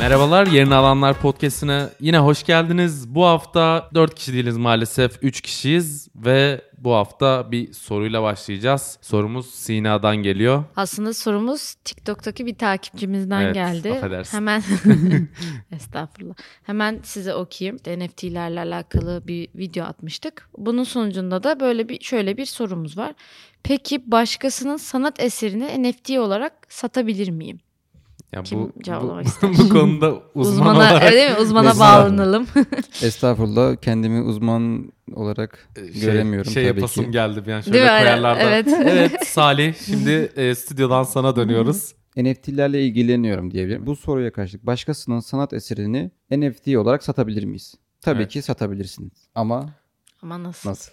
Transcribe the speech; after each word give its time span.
Merhabalar, 0.00 0.46
Yerini 0.46 0.74
Alanlar 0.74 1.20
Podcast'ine 1.20 1.88
yine 2.00 2.18
hoş 2.18 2.42
geldiniz. 2.44 3.14
Bu 3.14 3.24
hafta 3.24 3.90
4 3.94 4.14
kişi 4.14 4.32
değiliz 4.32 4.56
maalesef, 4.56 5.18
3 5.22 5.40
kişiyiz 5.40 6.08
ve 6.14 6.60
bu 6.78 6.92
hafta 6.92 7.52
bir 7.52 7.72
soruyla 7.72 8.22
başlayacağız. 8.22 8.98
Sorumuz 9.02 9.46
Sina'dan 9.50 10.16
geliyor. 10.16 10.64
Aslında 10.76 11.14
sorumuz 11.14 11.74
TikTok'taki 11.84 12.46
bir 12.46 12.54
takipçimizden 12.54 13.40
Evet, 13.40 13.54
geldi. 13.54 13.92
affedersin. 13.92 14.36
Hemen 14.36 14.62
estağfurullah. 15.72 16.34
Hemen 16.62 17.00
size 17.02 17.34
okuyayım. 17.34 17.76
NFT'lerle 17.76 18.60
alakalı 18.60 19.22
bir 19.26 19.48
video 19.54 19.84
atmıştık. 19.84 20.48
Bunun 20.58 20.84
sonucunda 20.84 21.42
da 21.42 21.60
böyle 21.60 21.88
bir 21.88 22.04
şöyle 22.04 22.36
bir 22.36 22.46
sorumuz 22.46 22.98
var. 22.98 23.14
Peki 23.62 24.10
başkasının 24.10 24.76
sanat 24.76 25.20
eserini 25.20 25.82
NFT 25.82 26.10
olarak 26.10 26.52
satabilir 26.68 27.28
miyim? 27.28 27.60
Ya 28.32 28.42
Kim 28.42 28.58
bu, 28.60 28.72
cevaplamak 28.82 29.24
bu, 29.24 29.28
ister? 29.28 29.50
bu 29.58 29.68
konuda 29.68 30.14
uzman 30.34 30.52
Uzmana, 30.52 30.78
olarak 30.78 31.02
öyle 31.02 31.16
değil 31.16 31.30
mi? 31.30 31.36
Uzmana 31.38 31.78
bağlanalım. 31.78 32.46
Estağfurullah 33.02 33.76
kendimi 33.76 34.20
uzman 34.22 34.92
olarak 35.14 35.68
şey, 35.76 36.00
göremiyorum 36.00 36.50
şey 36.52 36.68
tabii 36.68 36.78
yapasım 36.80 37.04
ki. 37.04 37.10
geldi 37.10 37.46
bir 37.46 37.52
an 37.52 37.60
şöyle 37.60 37.78
Değil 37.78 37.88
koyarlar 37.88 38.36
da. 38.36 38.40
Evet. 38.40 38.66
evet 38.84 39.26
Salih 39.26 39.74
şimdi 39.86 40.32
e, 40.36 40.54
stüdyodan 40.54 41.02
sana 41.02 41.36
dönüyoruz. 41.36 41.94
NFT'lerle 42.16 42.84
ilgileniyorum 42.84 43.50
diyebilirim. 43.50 43.86
Bu 43.86 43.96
soruya 43.96 44.32
karşılık 44.32 44.66
başkasının 44.66 45.20
sanat 45.20 45.52
eserini 45.52 46.10
NFT 46.30 46.76
olarak 46.76 47.02
satabilir 47.04 47.44
miyiz? 47.44 47.74
Tabii 48.00 48.20
Evet. 48.22 48.32
ki 48.32 48.42
satabilirsiniz. 48.42 49.12
Ama 49.34 49.66
Ama 50.22 50.42
nasıl? 50.42 50.70
nasıl? 50.70 50.92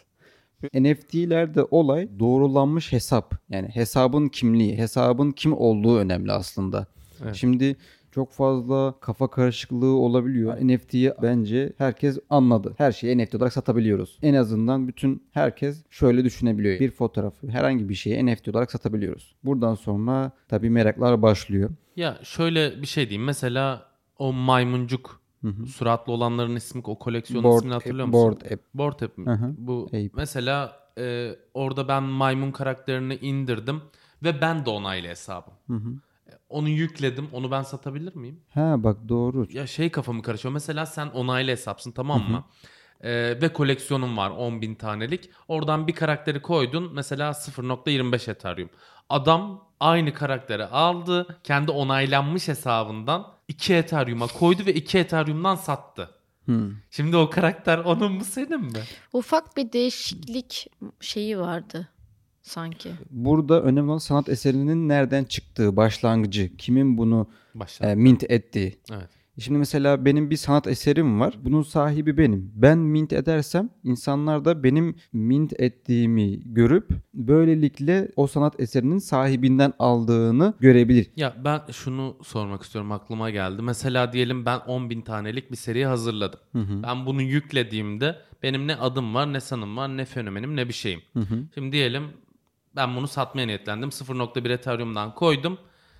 NFT'lerde 0.73 1.63
olay 1.71 2.09
doğrulanmış 2.19 2.91
hesap. 2.91 3.35
Yani 3.49 3.67
hesabın 3.67 4.29
kimliği, 4.29 4.77
hesabın 4.77 5.31
kim 5.31 5.53
olduğu 5.57 5.97
önemli 5.97 6.31
aslında. 6.31 6.87
Evet. 7.23 7.35
Şimdi 7.35 7.75
çok 8.11 8.31
fazla 8.31 8.95
kafa 8.99 9.29
karışıklığı 9.29 9.95
olabiliyor. 9.95 10.57
NFT'yi 10.61 11.13
bence 11.21 11.73
herkes 11.77 12.19
anladı. 12.29 12.73
Her 12.77 12.91
şeyi 12.91 13.17
NFT 13.17 13.35
olarak 13.35 13.53
satabiliyoruz. 13.53 14.17
En 14.21 14.33
azından 14.33 14.87
bütün 14.87 15.23
herkes 15.31 15.83
şöyle 15.89 16.23
düşünebiliyor. 16.23 16.79
Bir 16.79 16.91
fotoğrafı, 16.91 17.47
herhangi 17.47 17.89
bir 17.89 17.95
şeyi 17.95 18.25
NFT 18.25 18.47
olarak 18.47 18.71
satabiliyoruz. 18.71 19.35
Buradan 19.43 19.75
sonra 19.75 20.31
tabii 20.47 20.69
meraklar 20.69 21.21
başlıyor. 21.21 21.69
Ya 21.95 22.19
şöyle 22.23 22.81
bir 22.81 22.87
şey 22.87 23.09
diyeyim 23.09 23.25
mesela 23.25 23.85
o 24.19 24.33
maymuncuk 24.33 25.21
suratlı 25.67 26.13
olanların 26.13 26.55
ismi 26.55 26.81
o 26.85 26.99
koleksiyonun 26.99 27.43
Board 27.43 27.57
ismini 27.57 27.73
hatırlıyor 27.73 28.07
App- 28.07 28.11
musun? 28.11 28.31
Board 28.31 28.51
App. 28.51 28.63
Board 28.73 28.99
App 29.01 29.17
mi? 29.17 29.25
Hı 29.25 29.33
hı. 29.33 29.55
Bu 29.57 29.85
Ape. 29.87 30.09
mesela 30.13 30.79
e, 30.97 31.35
orada 31.53 31.87
ben 31.87 32.03
maymun 32.03 32.51
karakterini 32.51 33.15
indirdim 33.15 33.81
ve 34.23 34.41
ben 34.41 34.65
de 34.65 34.69
onaylı 34.69 35.07
hesabım. 35.07 35.53
E, 35.69 35.73
Onu 36.49 36.69
yükledim. 36.69 37.27
Onu 37.33 37.51
ben 37.51 37.61
satabilir 37.61 38.15
miyim? 38.15 38.39
Ha 38.53 38.75
bak 38.83 38.97
doğru. 39.09 39.47
Ya 39.49 39.67
şey 39.67 39.91
kafamı 39.91 40.21
karışıyor. 40.21 40.53
Mesela 40.53 40.85
sen 40.85 41.07
onaylı 41.07 41.51
hesapsın 41.51 41.91
tamam 41.91 42.31
mı? 42.31 42.43
E, 43.01 43.11
ve 43.41 43.53
koleksiyonun 43.53 44.17
var 44.17 44.29
10.000 44.31 44.77
tanelik. 44.77 45.29
Oradan 45.47 45.87
bir 45.87 45.93
karakteri 45.93 46.41
koydun. 46.41 46.93
Mesela 46.93 47.29
0.25 47.29 48.31
Ethereum. 48.31 48.69
Adam 49.09 49.67
aynı 49.79 50.13
karakteri 50.13 50.65
aldı. 50.65 51.39
Kendi 51.43 51.71
onaylanmış 51.71 52.47
hesabından 52.47 53.27
2 53.47 53.73
Ethereum'a 53.73 54.27
koydu 54.27 54.65
ve 54.65 54.73
2 54.73 54.97
Ethereum'dan 54.97 55.55
sattı. 55.55 56.09
Hmm. 56.45 56.71
Şimdi 56.91 57.17
o 57.17 57.29
karakter 57.29 57.77
onun 57.77 58.11
mu 58.11 58.23
senin 58.23 58.61
mi? 58.61 58.79
Ufak 59.13 59.57
bir 59.57 59.71
değişiklik 59.71 60.67
şeyi 60.99 61.39
vardı 61.39 61.87
sanki. 62.47 62.91
Burada 63.09 63.61
önemli 63.61 63.89
olan 63.89 63.97
sanat 63.97 64.29
eserinin 64.29 64.89
nereden 64.89 65.23
çıktığı, 65.23 65.75
başlangıcı, 65.75 66.57
kimin 66.57 66.97
bunu 66.97 67.27
e, 67.81 67.95
mint 67.95 68.23
ettiği. 68.31 68.79
Evet. 68.91 69.09
Şimdi 69.39 69.59
mesela 69.59 70.05
benim 70.05 70.29
bir 70.29 70.35
sanat 70.35 70.67
eserim 70.67 71.19
var. 71.19 71.37
Bunun 71.43 71.61
sahibi 71.61 72.17
benim. 72.17 72.51
Ben 72.55 72.77
mint 72.77 73.13
edersem 73.13 73.69
insanlar 73.83 74.45
da 74.45 74.63
benim 74.63 74.95
mint 75.13 75.59
ettiğimi 75.59 76.53
görüp 76.53 76.89
böylelikle 77.13 78.11
o 78.15 78.27
sanat 78.27 78.59
eserinin 78.59 78.97
sahibinden 78.97 79.73
aldığını 79.79 80.53
görebilir. 80.59 81.07
Ya 81.15 81.35
ben 81.45 81.61
şunu 81.71 82.17
sormak 82.23 82.63
istiyorum 82.63 82.91
aklıma 82.91 83.29
geldi. 83.29 83.61
Mesela 83.61 84.13
diyelim 84.13 84.45
ben 84.45 84.57
10.000 84.57 85.03
tanelik 85.03 85.51
bir 85.51 85.57
seri 85.57 85.85
hazırladım. 85.85 86.39
Ben 86.53 87.05
bunu 87.05 87.21
yüklediğimde 87.21 88.15
benim 88.43 88.67
ne 88.67 88.75
adım 88.75 89.15
var 89.15 89.33
ne 89.33 89.39
sanım 89.39 89.77
var 89.77 89.97
ne 89.97 90.05
fenomenim 90.05 90.55
ne 90.55 90.67
bir 90.67 90.73
şeyim. 90.73 91.01
Şimdi 91.53 91.71
diyelim 91.71 92.03
ben 92.77 92.95
bunu 92.95 93.07
satmaya 93.07 93.47
niyetlendim. 93.47 93.89
0.1 93.89 94.53
Ethereum'dan 94.53 95.15
koydum. 95.15 95.57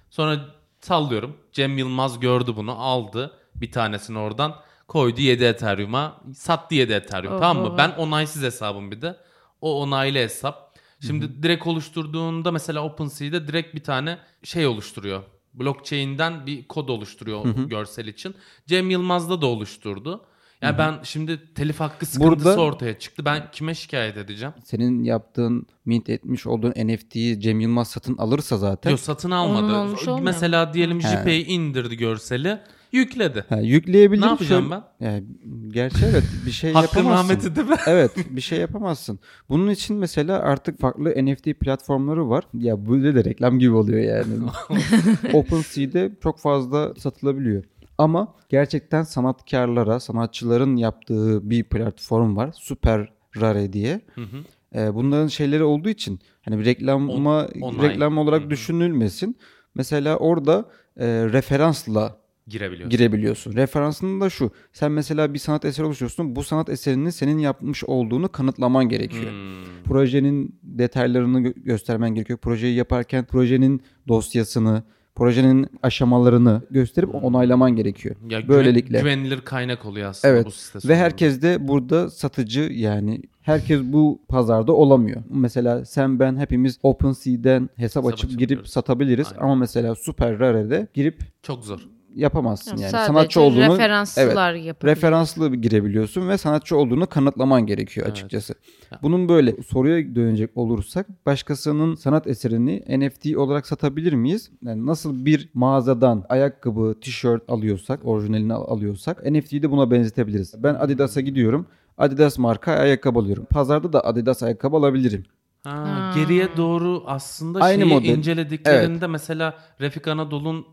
Sonra 0.10 0.40
sallıyorum. 0.80 1.38
Cem 1.52 1.78
Yılmaz 1.78 2.20
gördü 2.20 2.54
bunu 2.56 2.72
aldı 2.72 3.32
bir 3.56 3.72
tanesini 3.72 4.20
oradan 4.20 4.56
koydu 4.88 5.22
7 5.22 5.44
Ethereum'a 5.44 6.22
sattı 6.36 6.76
7 6.76 6.94
Ethereum 6.94 7.34
Oho. 7.34 7.40
tamam 7.40 7.64
mı? 7.64 7.78
Ben 7.78 7.92
onaysız 7.92 8.44
hesabım 8.44 8.92
bir 8.92 9.02
de. 9.02 9.18
O 9.62 9.82
onaylı 9.82 10.18
hesap. 10.18 10.78
Şimdi 11.02 11.44
direkt 11.44 11.68
oluşturduğunda 11.68 12.52
mesela 12.52 12.84
OpenSea'de 12.84 13.48
direkt 13.48 13.76
bir 13.76 13.84
tane 13.84 14.18
şey 14.44 14.68
oluşturuyor. 14.68 15.24
Blockchain'den 15.54 16.46
bir 16.46 16.68
kod 16.68 16.90
oluşturuyor 16.90 17.46
görsel 17.46 18.08
için. 18.08 18.36
Cem 18.66 18.90
Yılmaz'da 18.90 19.42
da 19.42 19.46
oluşturdu. 19.46 20.26
Yani 20.62 20.78
ben 20.78 20.96
şimdi 21.04 21.54
telif 21.54 21.80
hakkı 21.80 22.06
sıkıntısı 22.06 22.46
Burada- 22.46 22.62
ortaya 22.62 23.00
çıktı. 23.00 23.26
Ben 23.26 23.44
kime 23.52 23.76
şikayet 23.76 24.18
edeceğim? 24.18 24.54
Senin 24.64 25.04
yaptığın 25.04 25.66
mint 25.86 26.10
etmiş 26.10 26.48
olduğun 26.48 26.72
NFT'yi 26.72 27.40
Cem 27.40 27.60
Yılmaz 27.60 27.88
satın 27.88 28.18
alırsa 28.18 28.58
zaten 28.58 28.92
Yok 28.92 29.00
satın 29.00 29.32
almadı. 29.32 29.76
Olmuyor 29.76 30.20
Mesela 30.22 30.74
diyelim. 30.74 31.02
JPEG'i 31.02 31.52
indirdi 31.52 31.98
görseli. 31.98 32.60
Yükledi. 32.92 33.46
ha, 33.50 33.60
yükleyebilir. 33.60 34.22
Ne 34.22 34.26
yapacağım 34.26 34.64
Şöyle- 34.70 34.84
ben? 35.00 35.06
Yani, 35.08 35.24
gerçi 35.68 36.06
evet 36.06 36.24
bir 36.46 36.52
şey 36.52 36.74
Hakkın 36.74 36.98
yapamazsın. 37.00 37.30
rahmeti 37.30 37.56
değil 37.56 37.68
mi? 37.68 37.76
evet 37.88 38.12
bir 38.30 38.42
şey 38.42 38.60
yapamazsın. 38.60 39.20
Bunun 39.50 39.70
için 39.70 39.96
mesela 39.98 40.40
artık 40.40 40.80
farklı 40.82 41.26
NFT 41.26 41.54
platformları 41.54 42.30
var. 42.30 42.44
Ya 42.54 42.86
bu 42.86 43.04
de 43.04 43.26
reklam 43.26 43.60
gibi 43.60 43.74
oluyor 43.74 44.00
yani. 44.00 44.34
OpenSea'de 45.34 46.12
çok 46.24 46.40
fazla 46.40 46.96
satılabiliyor. 46.96 47.64
Ama 47.98 48.34
gerçekten 48.50 49.04
sanatkarlara, 49.04 50.00
sanatçıların 50.00 50.76
yaptığı 50.76 51.50
bir 51.50 51.64
platform 51.64 52.36
var. 52.38 52.50
Super 52.56 53.14
Rare 53.42 53.74
diye. 53.74 54.02
Hı 54.16 54.22
hı. 54.22 54.38
Ee, 54.76 54.94
bunların 54.96 55.28
şeyleri 55.28 55.64
olduğu 55.64 55.90
için 55.90 56.20
hani 56.42 56.60
bir 56.60 56.66
reklama 56.66 57.14
On- 57.14 57.84
reklam 57.84 58.18
olarak 58.18 58.42
Hı 58.42 58.46
hı. 58.46 58.50
düşünülmesin. 58.50 59.38
Mesela 59.76 60.18
orada 60.18 60.66
e, 60.98 61.06
referansla 61.08 62.18
Girebiliyorsun. 62.48 62.90
girebiliyorsun. 62.90 63.54
Referansın 63.54 64.22
da 64.22 64.30
şu. 64.30 64.52
Sen 64.74 64.92
mesela 64.92 65.34
bir 65.34 65.40
sanat 65.40 65.66
eseri 65.66 65.86
oluşturuyorsun. 65.86 66.36
Bu 66.36 66.44
sanat 66.44 66.70
eserini 66.70 67.12
senin 67.12 67.40
yapmış 67.40 67.84
olduğunu 67.84 68.32
kanıtlaman 68.32 68.90
gerekiyor. 68.90 69.32
Hmm. 69.32 69.84
Projenin 69.84 70.60
detaylarını 70.64 71.40
gö- 71.42 71.64
göstermen 71.64 72.16
gerekiyor. 72.16 72.40
Projeyi 72.40 72.76
yaparken 72.76 73.26
projenin 73.26 73.82
dosyasını, 74.08 74.84
projenin 75.18 75.68
aşamalarını 75.84 76.62
gösterip 76.72 77.16
onaylaman 77.24 77.76
gerekiyor. 77.76 78.16
Ya 78.30 78.40
güven- 78.40 78.48
Böylelikle. 78.50 79.00
güvenilir 79.00 79.42
kaynak 79.42 79.86
oluyor 79.86 80.10
aslında 80.10 80.34
Evet. 80.34 80.46
bu 80.46 80.52
site 80.52 80.90
Ve 80.90 80.96
herkes 80.96 81.42
de 81.42 81.68
burada 81.68 82.10
satıcı 82.10 82.60
yani 82.74 83.22
herkes 83.42 83.82
bu 83.84 84.22
pazarda 84.28 84.74
olamıyor. 84.74 85.22
Mesela 85.30 85.86
sen 85.86 86.20
ben 86.20 86.38
hepimiz 86.38 86.80
OpenSea'den 86.84 87.62
hesap, 87.76 88.04
Hesap 88.04 88.06
açıp 88.06 88.40
girip 88.40 88.68
satabiliriz 88.68 89.28
Aynen. 89.32 89.44
ama 89.44 89.56
mesela 89.56 89.96
Super 89.96 90.40
Rare'de 90.40 90.88
girip 90.94 91.22
çok 91.44 91.66
zor. 91.66 91.80
Yapamazsın 92.18 92.72
Yani 92.72 92.82
yani. 92.82 92.92
sadece 92.92 93.08
sanatçı 93.08 93.42
olduğunu 93.42 93.74
referanslar 93.74 94.54
yapabiliyor. 94.54 94.76
referanslı 94.96 95.56
girebiliyorsun 95.56 96.30
ve 96.30 96.38
sanatçı 96.38 96.78
olduğunu 96.78 97.08
kanıtlaman 97.08 97.66
gerekiyor 97.66 98.06
Evet. 98.08 98.18
açıkçası. 98.18 98.54
Ya. 98.92 99.00
Bunun 99.02 99.30
böyle 99.30 99.56
soruya 99.64 100.16
dönecek 100.16 100.50
olursak 100.58 101.26
başkasının 101.26 101.96
sanat 101.96 102.28
eserini 102.28 102.84
NFT 103.00 103.38
olarak 103.38 103.68
satabilir 103.68 104.14
miyiz? 104.14 104.52
Yani 104.64 104.86
nasıl 104.86 105.26
bir 105.26 105.50
mağazadan 105.54 106.26
ayakkabı, 106.30 106.96
tişört 107.02 107.50
alıyorsak, 107.50 108.00
orijinalini 108.06 108.54
al- 108.54 108.68
alıyorsak 108.78 109.32
NFT'yi 109.32 109.64
de 109.64 109.72
buna 109.72 109.92
benzetebiliriz. 109.92 110.54
Ben 110.64 110.74
Adidas'a 110.76 111.22
gidiyorum. 111.22 111.66
Adidas 111.98 112.38
marka 112.38 112.72
ayakkabı 112.72 113.20
alıyorum. 113.20 113.46
Pazarda 113.50 113.94
da 113.94 114.06
Adidas 114.06 114.44
ayakkabı 114.44 114.76
alabilirim. 114.78 115.24
Ha, 115.64 115.72
Ha. 115.72 116.12
Geriye 116.16 116.58
doğru 116.58 117.04
aslında 117.06 117.60
Aynı 117.60 117.82
şeyi 117.82 117.94
model. 117.94 118.10
incelediklerinde 118.18 119.08
mesela 119.08 119.54
Refik 119.82 120.08
Anadolu'nun 120.08 120.66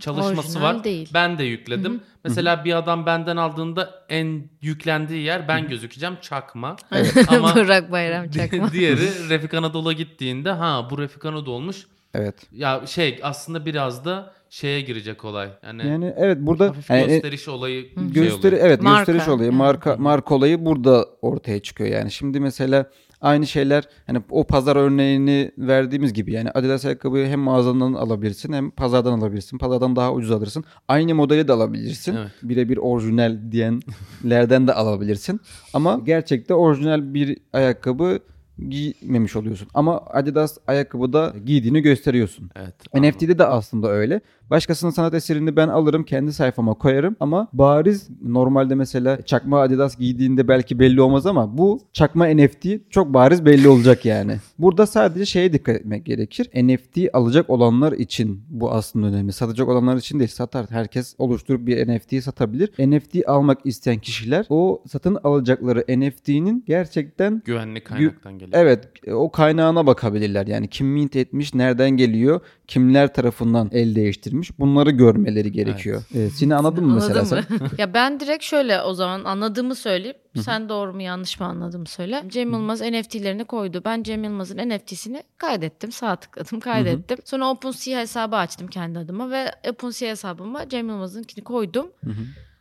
çalışması 0.00 0.48
Orijinal 0.48 0.62
var. 0.62 0.84
değil. 0.84 1.10
Ben 1.14 1.38
de 1.38 1.44
yükledim. 1.44 2.00
Mesela 2.24 2.64
bir 2.64 2.76
adam 2.78 3.06
benden 3.06 3.36
aldığında 3.36 3.90
en 4.08 4.42
yüklendiği 4.62 5.22
yer 5.22 5.48
ben 5.48 5.68
gözükeceğim 5.68 6.16
çakma. 6.20 6.76
Ama 7.28 7.54
Burak 7.56 7.92
Bayram 7.92 8.30
çakma. 8.30 8.72
diğeri 8.72 9.28
Refik 9.28 9.54
Anadolu'ya 9.54 9.96
gittiğinde 9.98 10.50
ha 10.50 10.88
bu 10.90 10.98
Refik 10.98 11.24
Anadolu'muş. 11.24 11.86
Evet. 12.14 12.34
Ya 12.52 12.82
şey 12.86 13.20
aslında 13.22 13.66
biraz 13.66 14.04
da 14.04 14.32
şeye 14.50 14.80
girecek 14.80 15.24
olay. 15.24 15.48
Yani, 15.66 15.86
Yani 15.86 16.14
evet 16.16 16.38
burada 16.40 16.68
hafif 16.68 16.90
yani, 16.90 17.06
gösteriş 17.06 17.48
olayı 17.48 17.82
şey 17.94 18.12
gösteri 18.12 18.54
oluyor. 18.54 18.66
evet 18.66 18.82
Marka, 18.82 19.12
gösteriş 19.12 19.28
olayı 19.28 19.52
marka 19.52 19.96
marka 19.96 20.34
olayı 20.34 20.64
burada 20.66 21.06
ortaya 21.22 21.62
çıkıyor 21.62 21.90
yani 21.90 22.10
şimdi 22.10 22.40
mesela 22.40 22.90
Aynı 23.24 23.46
şeyler 23.46 23.84
hani 24.06 24.22
o 24.30 24.44
pazar 24.44 24.76
örneğini 24.76 25.50
verdiğimiz 25.58 26.12
gibi 26.12 26.32
yani 26.32 26.50
Adidas 26.50 26.84
ayakkabıyı 26.84 27.26
hem 27.26 27.40
mağazadan 27.40 27.92
alabilirsin 27.92 28.52
hem 28.52 28.70
pazardan 28.70 29.18
alabilirsin. 29.18 29.58
Pazardan 29.58 29.96
daha 29.96 30.12
ucuz 30.12 30.30
alırsın. 30.30 30.64
Aynı 30.88 31.14
modeli 31.14 31.48
de 31.48 31.52
alabilirsin. 31.52 32.16
Evet. 32.16 32.30
Birebir 32.42 32.76
orijinal 32.76 33.38
diyenlerden 33.50 34.66
de 34.66 34.74
alabilirsin. 34.74 35.40
Ama 35.74 36.00
gerçekte 36.04 36.54
orijinal 36.54 37.14
bir 37.14 37.38
ayakkabı 37.52 38.18
giymemiş 38.58 39.36
oluyorsun. 39.36 39.68
Ama 39.74 40.00
Adidas 40.06 40.58
ayakkabıda 40.66 41.34
giydiğini 41.46 41.82
gösteriyorsun. 41.82 42.50
Evet. 42.56 42.74
NFT'de 42.94 43.38
de 43.38 43.44
aslında 43.44 43.88
öyle. 43.88 44.20
Başkasının 44.50 44.90
sanat 44.90 45.14
eserini 45.14 45.56
ben 45.56 45.68
alırım 45.68 46.04
kendi 46.04 46.32
sayfama 46.32 46.74
koyarım 46.74 47.16
ama 47.20 47.48
bariz 47.52 48.08
normalde 48.22 48.74
mesela 48.74 49.22
çakma 49.22 49.60
Adidas 49.60 49.96
giydiğinde 49.96 50.48
belki 50.48 50.78
belli 50.78 51.00
olmaz 51.00 51.26
ama 51.26 51.58
bu 51.58 51.80
çakma 51.92 52.26
NFT 52.26 52.66
çok 52.90 53.14
bariz 53.14 53.44
belli 53.44 53.68
olacak 53.68 54.04
yani. 54.04 54.36
Burada 54.58 54.86
sadece 54.86 55.26
şeye 55.26 55.52
dikkat 55.52 55.76
etmek 55.76 56.06
gerekir. 56.06 56.50
NFT 56.54 56.98
alacak 57.12 57.50
olanlar 57.50 57.92
için 57.92 58.42
bu 58.48 58.72
aslında 58.72 59.06
önemli. 59.06 59.32
Satacak 59.32 59.68
olanlar 59.68 59.96
için 59.96 60.18
değil 60.18 60.30
satar. 60.30 60.66
Herkes 60.70 61.14
oluşturup 61.18 61.66
bir 61.66 61.88
NFT'yi 61.88 62.22
satabilir. 62.22 62.70
NFT 62.78 63.28
almak 63.28 63.58
isteyen 63.64 63.98
kişiler 63.98 64.46
o 64.48 64.82
satın 64.86 65.18
alacakları 65.24 65.84
NFT'nin 65.88 66.64
gerçekten 66.66 67.42
Güvenli 67.44 67.84
kaynaktan 67.84 68.38
geliyor. 68.46 68.62
Evet 68.62 68.88
o 69.12 69.30
kaynağına 69.30 69.86
bakabilirler. 69.86 70.46
Yani 70.46 70.68
kim 70.68 70.86
mint 70.86 71.16
etmiş, 71.16 71.54
nereden 71.54 71.90
geliyor, 71.90 72.40
kimler 72.66 73.14
tarafından 73.14 73.70
el 73.72 73.94
değiştirmiş 73.94 74.58
bunları 74.58 74.90
görmeleri 74.90 75.52
gerekiyor. 75.52 76.02
Evet. 76.14 76.32
Seni 76.32 76.54
anladın 76.54 76.84
mı 76.84 76.94
mesela 76.94 77.20
Anladın 77.20 77.44
sen? 77.48 77.58
mı? 77.58 77.68
ya 77.78 77.94
ben 77.94 78.20
direkt 78.20 78.44
şöyle 78.44 78.82
o 78.82 78.94
zaman 78.94 79.24
anladığımı 79.24 79.74
söyleyeyim. 79.74 80.16
Sen 80.40 80.68
doğru 80.68 80.94
mu 80.94 81.02
yanlış 81.02 81.40
mı 81.40 81.46
anladığımı 81.46 81.86
söyle. 81.86 82.24
Cem 82.28 82.52
Yılmaz 82.52 82.80
NFT'lerini 82.80 83.44
koydu. 83.44 83.82
Ben 83.84 84.02
Cem 84.02 84.24
Yılmaz'ın 84.24 84.56
NFT'sini 84.70 85.22
kaydettim. 85.38 85.92
Sağ 85.92 86.16
tıkladım 86.16 86.60
kaydettim. 86.60 87.18
Sonra 87.24 87.50
OpenSea 87.50 88.00
hesabı 88.00 88.36
açtım 88.36 88.68
kendi 88.68 88.98
adıma 88.98 89.30
ve 89.30 89.52
OpenSea 89.70 90.08
hesabıma 90.10 90.68
Cem 90.68 90.88
Yılmaz'ınkini 90.88 91.44
koydum. 91.44 91.86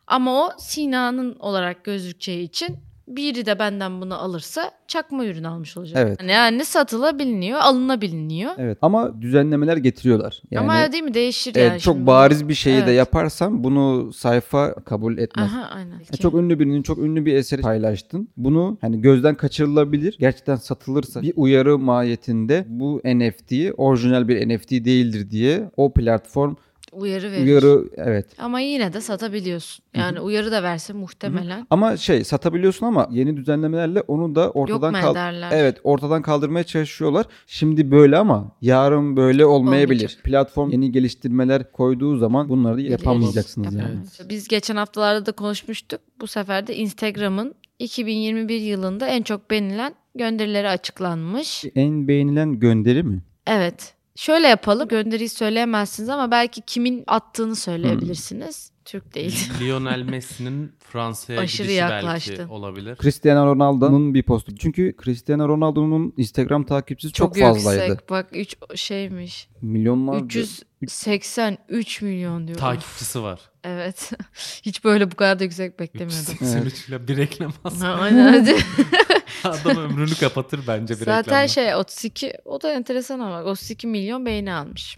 Ama 0.07 0.45
o 0.45 0.49
Sina'nın 0.57 1.35
olarak 1.39 1.83
gözükeceği 1.83 2.43
için 2.43 2.77
biri 3.07 3.45
de 3.45 3.59
benden 3.59 4.01
bunu 4.01 4.15
alırsa 4.15 4.71
çakma 4.87 5.25
ürün 5.25 5.43
almış 5.43 5.77
olacak. 5.77 6.05
Evet. 6.07 6.21
Yani, 6.21 6.31
yani 6.31 6.65
satılabiliniyor, 6.65 7.59
alınabiliniyor. 7.59 8.51
Evet 8.57 8.77
ama 8.81 9.21
düzenlemeler 9.21 9.77
getiriyorlar. 9.77 10.41
Yani 10.51 10.63
Ama 10.63 10.91
değil 10.91 11.03
mi 11.03 11.13
değişir 11.13 11.53
evet, 11.55 11.69
yani. 11.69 11.79
çok 11.79 11.95
şimdi. 11.95 12.07
bariz 12.07 12.47
bir 12.49 12.53
şeyi 12.53 12.77
de 12.77 12.83
Evet. 12.83 12.97
yaparsan 12.97 13.63
bunu 13.63 14.13
sayfa 14.13 14.73
kabul 14.73 15.17
etmez. 15.17 15.51
Aha 15.51 15.69
aynen. 15.75 15.91
Ya 15.91 16.17
Çok 16.21 16.33
ünlü 16.33 16.59
birinin 16.59 16.81
çok 16.83 16.97
ünlü 16.97 17.25
bir 17.25 17.33
eseri 17.33 17.61
paylaştın. 17.61 18.29
Bunu 18.37 18.77
hani 18.81 19.01
gözden 19.01 19.35
kaçırılabilir. 19.35 20.17
Gerçekten 20.19 20.55
satılırsa 20.55 21.21
bir 21.21 21.33
uyarı 21.35 21.77
mahiyetinde 21.79 22.65
bu 22.67 23.01
NFT 23.05 23.53
orijinal 23.77 24.27
bir 24.27 24.49
NFT 24.49 24.71
değildir 24.71 25.29
diye 25.29 25.69
o 25.77 25.93
platform 25.93 26.55
Uyarı 26.95 27.31
verir. 27.31 27.45
uyarı 27.45 27.89
evet. 27.95 28.27
Ama 28.39 28.59
yine 28.59 28.93
de 28.93 29.01
satabiliyorsun. 29.01 29.85
Yani 29.95 30.19
uyarı 30.19 30.51
da 30.51 30.63
verse 30.63 30.93
muhtemelen 30.93 31.67
Ama 31.69 31.97
şey 31.97 32.23
satabiliyorsun 32.23 32.85
ama 32.85 33.07
yeni 33.11 33.37
düzenlemelerle 33.37 34.01
onu 34.01 34.35
da 34.35 34.51
ortadan 34.51 34.93
kal- 34.93 35.11
ederler? 35.11 35.49
Evet 35.53 35.77
ortadan 35.83 36.21
kaldırmaya 36.21 36.63
çalışıyorlar. 36.63 37.25
Şimdi 37.47 37.91
böyle 37.91 38.17
ama 38.17 38.51
yarın 38.61 39.17
böyle 39.17 39.45
olmayabilir. 39.45 39.95
Olmayacak. 39.95 40.23
Platform 40.23 40.69
yeni 40.69 40.91
geliştirmeler 40.91 41.71
koyduğu 41.71 42.17
zaman 42.17 42.49
bunları 42.49 42.77
da 42.77 42.81
yapamayacaksınız 42.81 43.73
yani. 43.73 43.83
Yapamayız. 43.83 44.19
Biz 44.29 44.47
geçen 44.47 44.75
haftalarda 44.75 45.25
da 45.25 45.31
konuşmuştuk. 45.31 46.01
Bu 46.21 46.27
sefer 46.27 46.67
de 46.67 46.75
Instagram'ın 46.75 47.55
2021 47.79 48.61
yılında 48.61 49.07
en 49.07 49.21
çok 49.21 49.51
beğenilen 49.51 49.95
gönderileri 50.15 50.69
açıklanmış. 50.69 51.65
En 51.75 52.07
beğenilen 52.07 52.59
gönderi 52.59 53.03
mi? 53.03 53.21
Evet. 53.47 53.93
Şöyle 54.15 54.47
yapalım. 54.47 54.87
Gönderiyi 54.87 55.29
söyleyemezsiniz 55.29 56.09
ama 56.09 56.31
belki 56.31 56.61
kimin 56.61 57.03
attığını 57.07 57.55
söyleyebilirsiniz. 57.55 58.72
Türk 58.93 59.15
değil. 59.15 59.49
Lionel 59.61 60.01
Messi'nin 60.01 60.71
Fransa'ya 60.79 61.39
Aşırı 61.39 61.63
gidişi 61.63 61.79
yaklaştın. 61.79 62.35
belki 62.37 62.51
olabilir. 62.51 62.97
Cristiano 63.01 63.45
Ronaldo'nun 63.55 64.13
bir 64.13 64.23
postu. 64.23 64.55
Çünkü 64.55 64.95
Cristiano 65.03 65.47
Ronaldo'nun 65.49 66.13
Instagram 66.17 66.63
takipçisi 66.63 67.13
çok, 67.13 67.37
fazlaydı. 67.37 67.87
yüksek. 67.87 68.09
Bak 68.09 68.27
3 68.31 68.55
şeymiş. 68.75 69.47
Milyonlarca. 69.61 70.41
383 70.81 72.01
milyon 72.01 72.47
diyor. 72.47 72.57
Takipçisi 72.57 73.23
var. 73.23 73.39
Evet. 73.63 74.11
Hiç 74.63 74.83
böyle 74.83 75.11
bu 75.11 75.15
kadar 75.15 75.39
da 75.39 75.43
yüksek 75.43 75.79
beklemiyordum. 75.79 76.25
83 76.25 76.89
ile 76.89 77.07
bir 77.07 77.17
reklam 77.17 77.51
Ha, 77.63 77.87
Aynen. 77.93 78.33
hadi. 78.33 78.55
Adam 79.43 79.77
ömrünü 79.77 80.15
kapatır 80.15 80.59
bence 80.67 80.93
bir 80.93 80.99
Zaten 81.05 81.17
reklamla. 81.23 81.47
şey 81.47 81.75
32 81.75 82.33
o 82.45 82.61
da 82.61 82.73
enteresan 82.73 83.19
ama 83.19 83.43
32 83.43 83.87
milyon 83.87 84.25
beğeni 84.25 84.53
almış. 84.53 84.97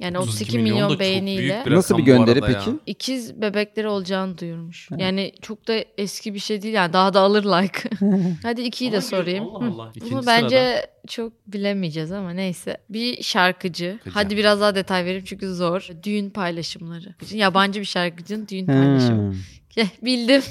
Yani 0.00 0.18
32, 0.18 0.42
32 0.44 0.58
milyon 0.58 0.74
milyon 0.74 0.98
beğeniyle 0.98 1.64
Nasıl 1.66 1.98
bir 1.98 2.02
gönderi 2.02 2.38
arada 2.40 2.50
ya. 2.50 2.58
peki? 2.64 2.76
ikiz 2.86 3.40
bebekleri 3.40 3.88
olacağını 3.88 4.38
duyurmuş. 4.38 4.88
Yani 4.98 5.32
çok 5.42 5.68
da 5.68 5.74
eski 5.98 6.34
bir 6.34 6.38
şey 6.38 6.62
değil 6.62 6.74
yani 6.74 6.92
daha 6.92 7.14
da 7.14 7.20
alır 7.20 7.44
like. 7.44 7.90
Hadi 8.42 8.62
ikiyi 8.62 8.92
de 8.92 9.00
sorayım. 9.00 9.44
Allah. 9.44 9.64
Allah. 9.82 9.92
Bunu 10.00 10.08
sırada. 10.22 10.26
bence 10.26 10.86
çok 11.08 11.32
bilemeyeceğiz 11.46 12.12
ama 12.12 12.30
neyse. 12.30 12.76
Bir 12.90 13.22
şarkıcı. 13.22 13.84
Şarkıcı. 13.84 14.10
Hadi 14.14 14.36
biraz 14.36 14.60
daha 14.60 14.74
detay 14.74 15.04
vereyim 15.04 15.24
çünkü 15.24 15.54
zor. 15.54 15.88
Düğün 16.02 16.30
paylaşımları. 16.30 17.14
Yabancı 17.32 17.80
bir 17.80 17.84
şarkıcının 17.86 18.48
düğün 18.48 18.66
Hmm. 18.66 18.74
paylaşımı. 18.74 19.34
Bildim. 20.02 20.42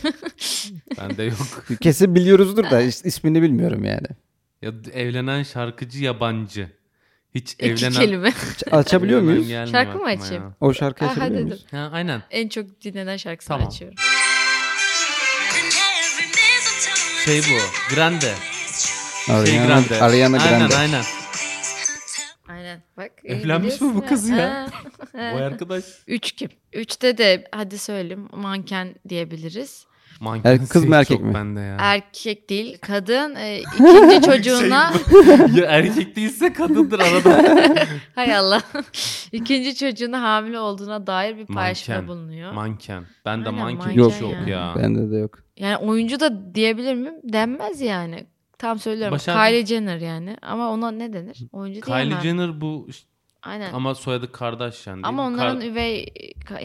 Bende 0.97 1.23
yok. 1.23 1.65
Kesin 1.81 2.15
biliyoruzdur 2.15 2.63
da 2.63 2.81
is- 2.81 3.07
ismini 3.07 3.41
bilmiyorum 3.41 3.83
yani. 3.83 4.07
Ya 4.61 4.71
evlenen 4.93 5.43
şarkıcı 5.43 6.03
yabancı. 6.03 6.67
Hiç 7.37 7.53
İki 7.53 7.65
evlenen... 7.65 7.91
kelime. 7.91 8.33
Açabiliyor 8.71 9.21
muyuz? 9.21 9.49
Şarkı 9.71 9.97
mı 9.97 10.05
açayım? 10.05 10.43
ya. 10.43 10.53
O 10.61 10.73
şarkıyı 10.73 11.09
Aa, 11.09 11.13
açabiliyor 11.13 11.43
muyuz? 11.43 11.65
Ha, 11.71 11.89
aynen. 11.93 12.23
en 12.31 12.49
çok 12.49 12.81
dinlenen 12.81 13.17
şarkısını 13.17 13.55
Tamam. 13.57 13.67
açıyorum. 13.67 13.97
Şey 17.25 17.41
bu. 17.41 17.95
Grande. 17.95 18.33
Şey 19.25 19.35
Ariana, 19.35 19.65
Grande. 19.65 20.01
Ariana 20.01 20.37
Grande. 20.37 20.53
Aynen 20.53 20.69
aynen. 20.77 21.03
Aynen. 22.49 22.83
Bak. 22.97 23.11
iyi 23.23 23.33
Evlenmiş 23.33 23.81
mi 23.81 23.95
bu 23.95 24.05
kız 24.05 24.29
ya? 24.29 24.67
O 25.13 25.19
arkadaş. 25.37 25.83
Üç 26.07 26.31
kim? 26.31 26.49
Üçte 26.73 27.17
de 27.17 27.43
hadi 27.51 27.77
söyleyeyim 27.77 28.27
manken 28.33 28.95
diyebiliriz. 29.09 29.86
Manken 30.19 30.51
Er- 30.51 30.67
kız 30.67 30.83
mı, 30.85 30.89
şey 30.91 30.99
erkek 30.99 31.21
mi? 31.21 31.33
Bende 31.33 31.59
ya. 31.61 31.77
Erkek 31.79 32.49
değil 32.49 32.77
kadın. 32.81 33.35
E, 33.35 33.59
ikinci 33.59 34.21
çocuğuna 34.31 34.93
ya 35.55 35.65
erkek 35.65 36.15
değilse 36.15 36.53
kadındır 36.53 36.99
arada. 36.99 37.43
hay 38.15 38.35
Allah. 38.35 38.61
ikinci 39.31 39.75
çocuğuna 39.75 40.21
hamile 40.21 40.59
olduğuna 40.59 41.07
dair 41.07 41.37
bir 41.37 41.45
paylaşımda 41.45 41.97
Manken. 41.97 42.07
bulunuyor. 42.15 42.51
Manken. 42.51 43.03
Ben 43.25 43.45
de 43.45 43.49
Aynen, 43.49 43.59
manken 43.61 43.77
manken 43.77 44.01
yok, 44.01 44.13
ya. 44.21 44.27
yok 44.39 44.47
ya. 44.47 44.73
Bende 44.77 45.11
de 45.11 45.17
yok. 45.17 45.39
yani 45.57 45.77
oyuncu 45.77 46.19
da 46.19 46.55
diyebilir 46.55 46.95
miyim? 46.95 47.15
Denmez 47.23 47.81
yani. 47.81 48.27
Tam 48.57 48.79
söylüyorum. 48.79 49.15
Başar- 49.15 49.49
Kylie 49.49 49.65
Jenner 49.65 49.97
yani. 49.97 50.37
Ama 50.41 50.69
ona 50.71 50.91
ne 50.91 51.13
denir? 51.13 51.37
Oyuncu 51.51 51.81
Kylie 51.81 51.97
diyemem. 52.03 52.21
Jenner 52.23 52.61
bu 52.61 52.87
Aynen. 53.47 53.67
Ama, 53.67 53.75
ama 53.77 53.95
soyadı 53.95 54.31
Kardashian 54.31 55.03
değil 55.03 55.13
mi? 55.15 55.21
onların 55.21 55.59
Kar- 55.59 55.67
üvey 55.67 56.13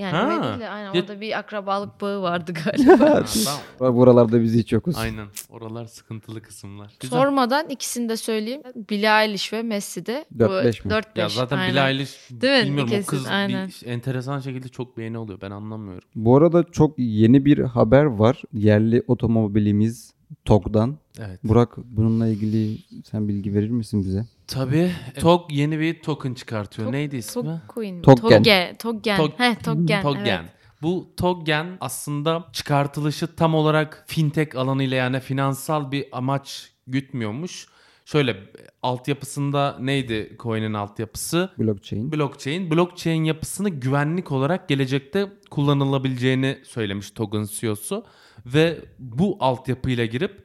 yani 0.00 0.16
Ha. 0.16 0.26
üvey 0.26 0.42
değil 0.48 0.60
de 0.60 0.68
aynen 0.68 0.92
Ya- 0.94 1.00
orada 1.02 1.20
bir 1.20 1.38
akrabalık 1.38 2.00
bağı 2.00 2.22
vardı 2.22 2.52
galiba. 2.64 3.10
Ha, 3.10 3.24
ben- 3.80 3.96
Buralarda 3.96 4.42
biz 4.42 4.54
hiç 4.54 4.72
yokuz. 4.72 4.96
Aynen. 4.98 5.26
Oralar 5.50 5.86
sıkıntılı 5.86 6.42
kısımlar. 6.42 6.90
Güzel. 7.00 7.18
Sormadan 7.18 7.68
ikisini 7.68 8.08
de 8.08 8.16
söyleyeyim. 8.16 8.62
Billie 8.90 9.22
Eilish 9.24 9.52
ve 9.52 9.62
Messi 9.62 10.06
de. 10.06 10.24
4-5 10.38 10.84
mi? 10.84 10.90
4-5. 10.92 11.20
Ya 11.20 11.28
zaten 11.28 11.58
aynen. 11.58 11.70
Billie 11.72 11.88
Eilish 11.90 12.18
Değil 12.30 12.62
mi? 12.62 12.66
bilmiyorum 12.68 12.90
Kesin, 12.90 13.06
o 13.06 13.10
kız 13.10 13.26
aynen. 13.26 13.68
bir 13.68 13.86
enteresan 13.86 14.40
şekilde 14.40 14.68
çok 14.68 14.98
beğeni 14.98 15.18
oluyor. 15.18 15.40
Ben 15.42 15.50
anlamıyorum. 15.50 16.08
Bu 16.14 16.36
arada 16.36 16.64
çok 16.72 16.98
yeni 16.98 17.44
bir 17.44 17.58
haber 17.58 18.04
var. 18.04 18.42
Yerli 18.52 19.02
otomobilimiz 19.06 20.12
TOG'dan. 20.44 20.98
Evet. 21.18 21.40
Burak 21.44 21.76
bununla 21.84 22.28
ilgili 22.28 22.78
sen 23.10 23.28
bilgi 23.28 23.54
verir 23.54 23.70
misin 23.70 24.04
bize? 24.04 24.26
Tabii. 24.46 24.92
TOG 25.20 25.52
yeni 25.52 25.78
bir 25.80 26.02
token 26.02 26.34
çıkartıyor. 26.34 26.88
Tok- 26.88 26.92
Neydi 26.92 27.16
ismi? 27.16 27.42
Mi? 27.42 27.60
Toggen. 28.02 28.02
Toggen. 28.02 28.76
Toggen. 28.76 29.20
Tog- 29.20 29.32
Heh, 29.38 29.54
Toggen. 29.64 30.02
Toggen. 30.02 30.24
Evet. 30.42 30.50
Bu 30.82 31.12
Toggen 31.16 31.66
aslında 31.80 32.44
çıkartılışı 32.52 33.36
tam 33.36 33.54
olarak 33.54 34.04
fintech 34.06 34.56
alanıyla 34.56 34.96
yani 34.96 35.20
finansal 35.20 35.92
bir 35.92 36.04
amaç 36.12 36.72
gütmüyormuş. 36.86 37.66
Şöyle 38.04 38.36
altyapısında 38.82 39.76
neydi 39.80 40.36
coin'in 40.38 40.74
altyapısı? 40.74 41.50
Blockchain. 41.58 42.12
Blockchain. 42.12 42.70
Blockchain 42.70 43.24
yapısını 43.24 43.68
güvenlik 43.68 44.32
olarak 44.32 44.68
gelecekte 44.68 45.32
kullanılabileceğini 45.50 46.58
söylemiş 46.64 47.10
TOG'un 47.10 47.44
CEO'su. 47.44 48.04
Ve 48.46 48.78
bu 48.98 49.36
altyapıyla 49.40 50.04
girip 50.04 50.44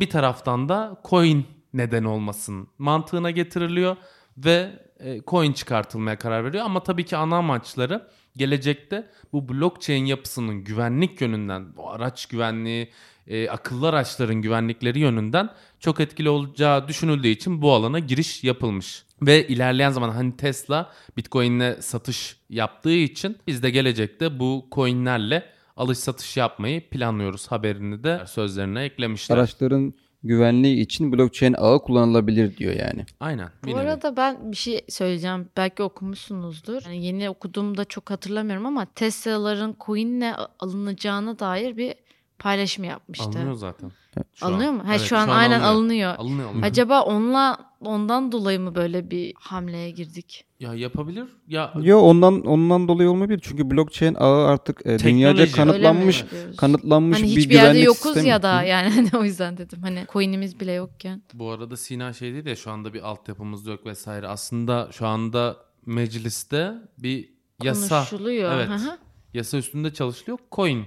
bir 0.00 0.10
taraftan 0.10 0.68
da 0.68 1.00
coin 1.04 1.46
neden 1.74 2.04
olmasın 2.04 2.68
mantığına 2.78 3.30
getiriliyor 3.30 3.96
ve 4.38 4.70
e, 5.00 5.20
coin 5.26 5.52
çıkartılmaya 5.52 6.18
karar 6.18 6.44
veriyor. 6.44 6.64
Ama 6.64 6.82
tabii 6.82 7.04
ki 7.04 7.16
ana 7.16 7.36
amaçları 7.36 8.08
gelecekte 8.36 9.10
bu 9.32 9.48
blockchain 9.48 10.04
yapısının 10.04 10.64
güvenlik 10.64 11.20
yönünden, 11.20 11.76
bu 11.76 11.90
araç 11.90 12.26
güvenliği, 12.26 12.90
e, 13.26 13.48
akıllı 13.48 13.88
araçların 13.88 14.42
güvenlikleri 14.42 14.98
yönünden 14.98 15.50
çok 15.80 16.00
etkili 16.00 16.28
olacağı 16.28 16.88
düşünüldüğü 16.88 17.28
için 17.28 17.62
bu 17.62 17.72
alana 17.72 17.98
giriş 17.98 18.44
yapılmış. 18.44 19.04
Ve 19.22 19.48
ilerleyen 19.48 19.90
zaman 19.90 20.10
hani 20.10 20.36
Tesla 20.36 20.92
Bitcoin'le 21.16 21.80
satış 21.80 22.36
yaptığı 22.50 22.92
için 22.92 23.38
biz 23.46 23.62
de 23.62 23.70
gelecekte 23.70 24.38
bu 24.40 24.66
coinlerle 24.72 25.44
alış 25.76 25.98
satış 25.98 26.36
yapmayı 26.36 26.90
planlıyoruz 26.90 27.46
haberini 27.46 28.04
de 28.04 28.20
sözlerine 28.26 28.82
eklemişler. 28.82 29.36
Araçların 29.36 29.94
güvenliği 30.24 30.80
için 30.80 31.12
blockchain 31.12 31.54
ağı 31.58 31.82
kullanılabilir 31.82 32.56
diyor 32.56 32.74
yani. 32.74 33.06
Aynen. 33.20 33.48
bir 33.64 33.72
Bu 33.72 33.76
nevi. 33.76 33.80
arada 33.80 34.16
ben 34.16 34.52
bir 34.52 34.56
şey 34.56 34.80
söyleyeceğim. 34.88 35.48
Belki 35.56 35.82
okumuşsunuzdur. 35.82 36.82
Yani 36.84 37.06
yeni 37.06 37.30
okuduğumda 37.30 37.84
çok 37.84 38.10
hatırlamıyorum 38.10 38.66
ama 38.66 38.86
Tesla'ların 38.94 39.76
coin'le 39.80 40.32
alınacağına 40.58 41.38
dair 41.38 41.76
bir 41.76 41.94
paylaşım 42.42 42.84
yapmıştı. 42.84 43.24
Alınıyor 43.28 43.54
zaten. 43.54 43.90
Şu 44.34 44.46
Alınıyor 44.46 44.68
an. 44.68 44.74
mu? 44.76 44.82
Ha, 44.84 44.90
Evet, 44.90 45.00
şu 45.00 45.16
an 45.16 45.28
aynen 45.28 45.60
alınıyor. 45.60 45.74
alınıyor. 45.74 46.14
Alınıyor, 46.18 46.48
alınıyor. 46.48 46.66
Acaba 46.66 47.02
onunla 47.02 47.58
ondan 47.80 48.32
dolayı 48.32 48.60
mı 48.60 48.74
böyle 48.74 49.10
bir 49.10 49.34
hamleye 49.38 49.90
girdik? 49.90 50.44
Ya 50.60 50.74
yapabilir. 50.74 51.24
Ya 51.48 51.72
Yo 51.82 51.98
ondan 52.00 52.46
ondan 52.46 52.88
dolayı 52.88 53.10
olmayabilir. 53.10 53.40
Çünkü 53.42 53.70
blockchain 53.70 54.14
ağı 54.14 54.46
artık 54.46 54.86
e, 54.86 54.98
dünyaca 54.98 55.52
kanıtlanmış 55.52 56.24
kanıtlanmış 56.56 57.18
Hani 57.18 57.26
bir 57.26 57.36
hiçbir 57.40 57.54
yerde 57.54 57.78
yokuz 57.78 58.02
sistemi. 58.02 58.28
ya 58.28 58.42
da 58.42 58.62
yani 58.62 58.88
hani 58.94 59.08
o 59.18 59.24
yüzden 59.24 59.58
dedim. 59.58 59.78
Hani 59.82 60.04
coin'imiz 60.12 60.60
bile 60.60 60.72
yokken. 60.72 61.22
bu 61.34 61.50
arada 61.50 61.76
Sina 61.76 62.12
şey 62.12 62.34
dedi 62.34 62.48
ya 62.48 62.56
şu 62.56 62.70
anda 62.70 62.94
bir 62.94 63.02
altyapımız 63.08 63.66
yok 63.66 63.86
vesaire. 63.86 64.28
Aslında 64.28 64.88
şu 64.92 65.06
anda 65.06 65.56
mecliste 65.86 66.72
bir 66.98 67.28
yasa 67.62 67.96
Konuşuluyor. 67.98 68.52
Evet. 68.52 68.68
Hı 68.68 68.74
hı. 68.74 68.98
yasa 69.34 69.56
üstünde 69.58 69.92
çalışılıyor. 69.94 70.38
Coin. 70.52 70.84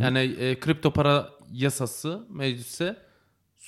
Yani 0.00 0.18
e, 0.18 0.60
kripto 0.60 0.90
para 0.92 1.28
yasası 1.52 2.26
meclise 2.30 2.84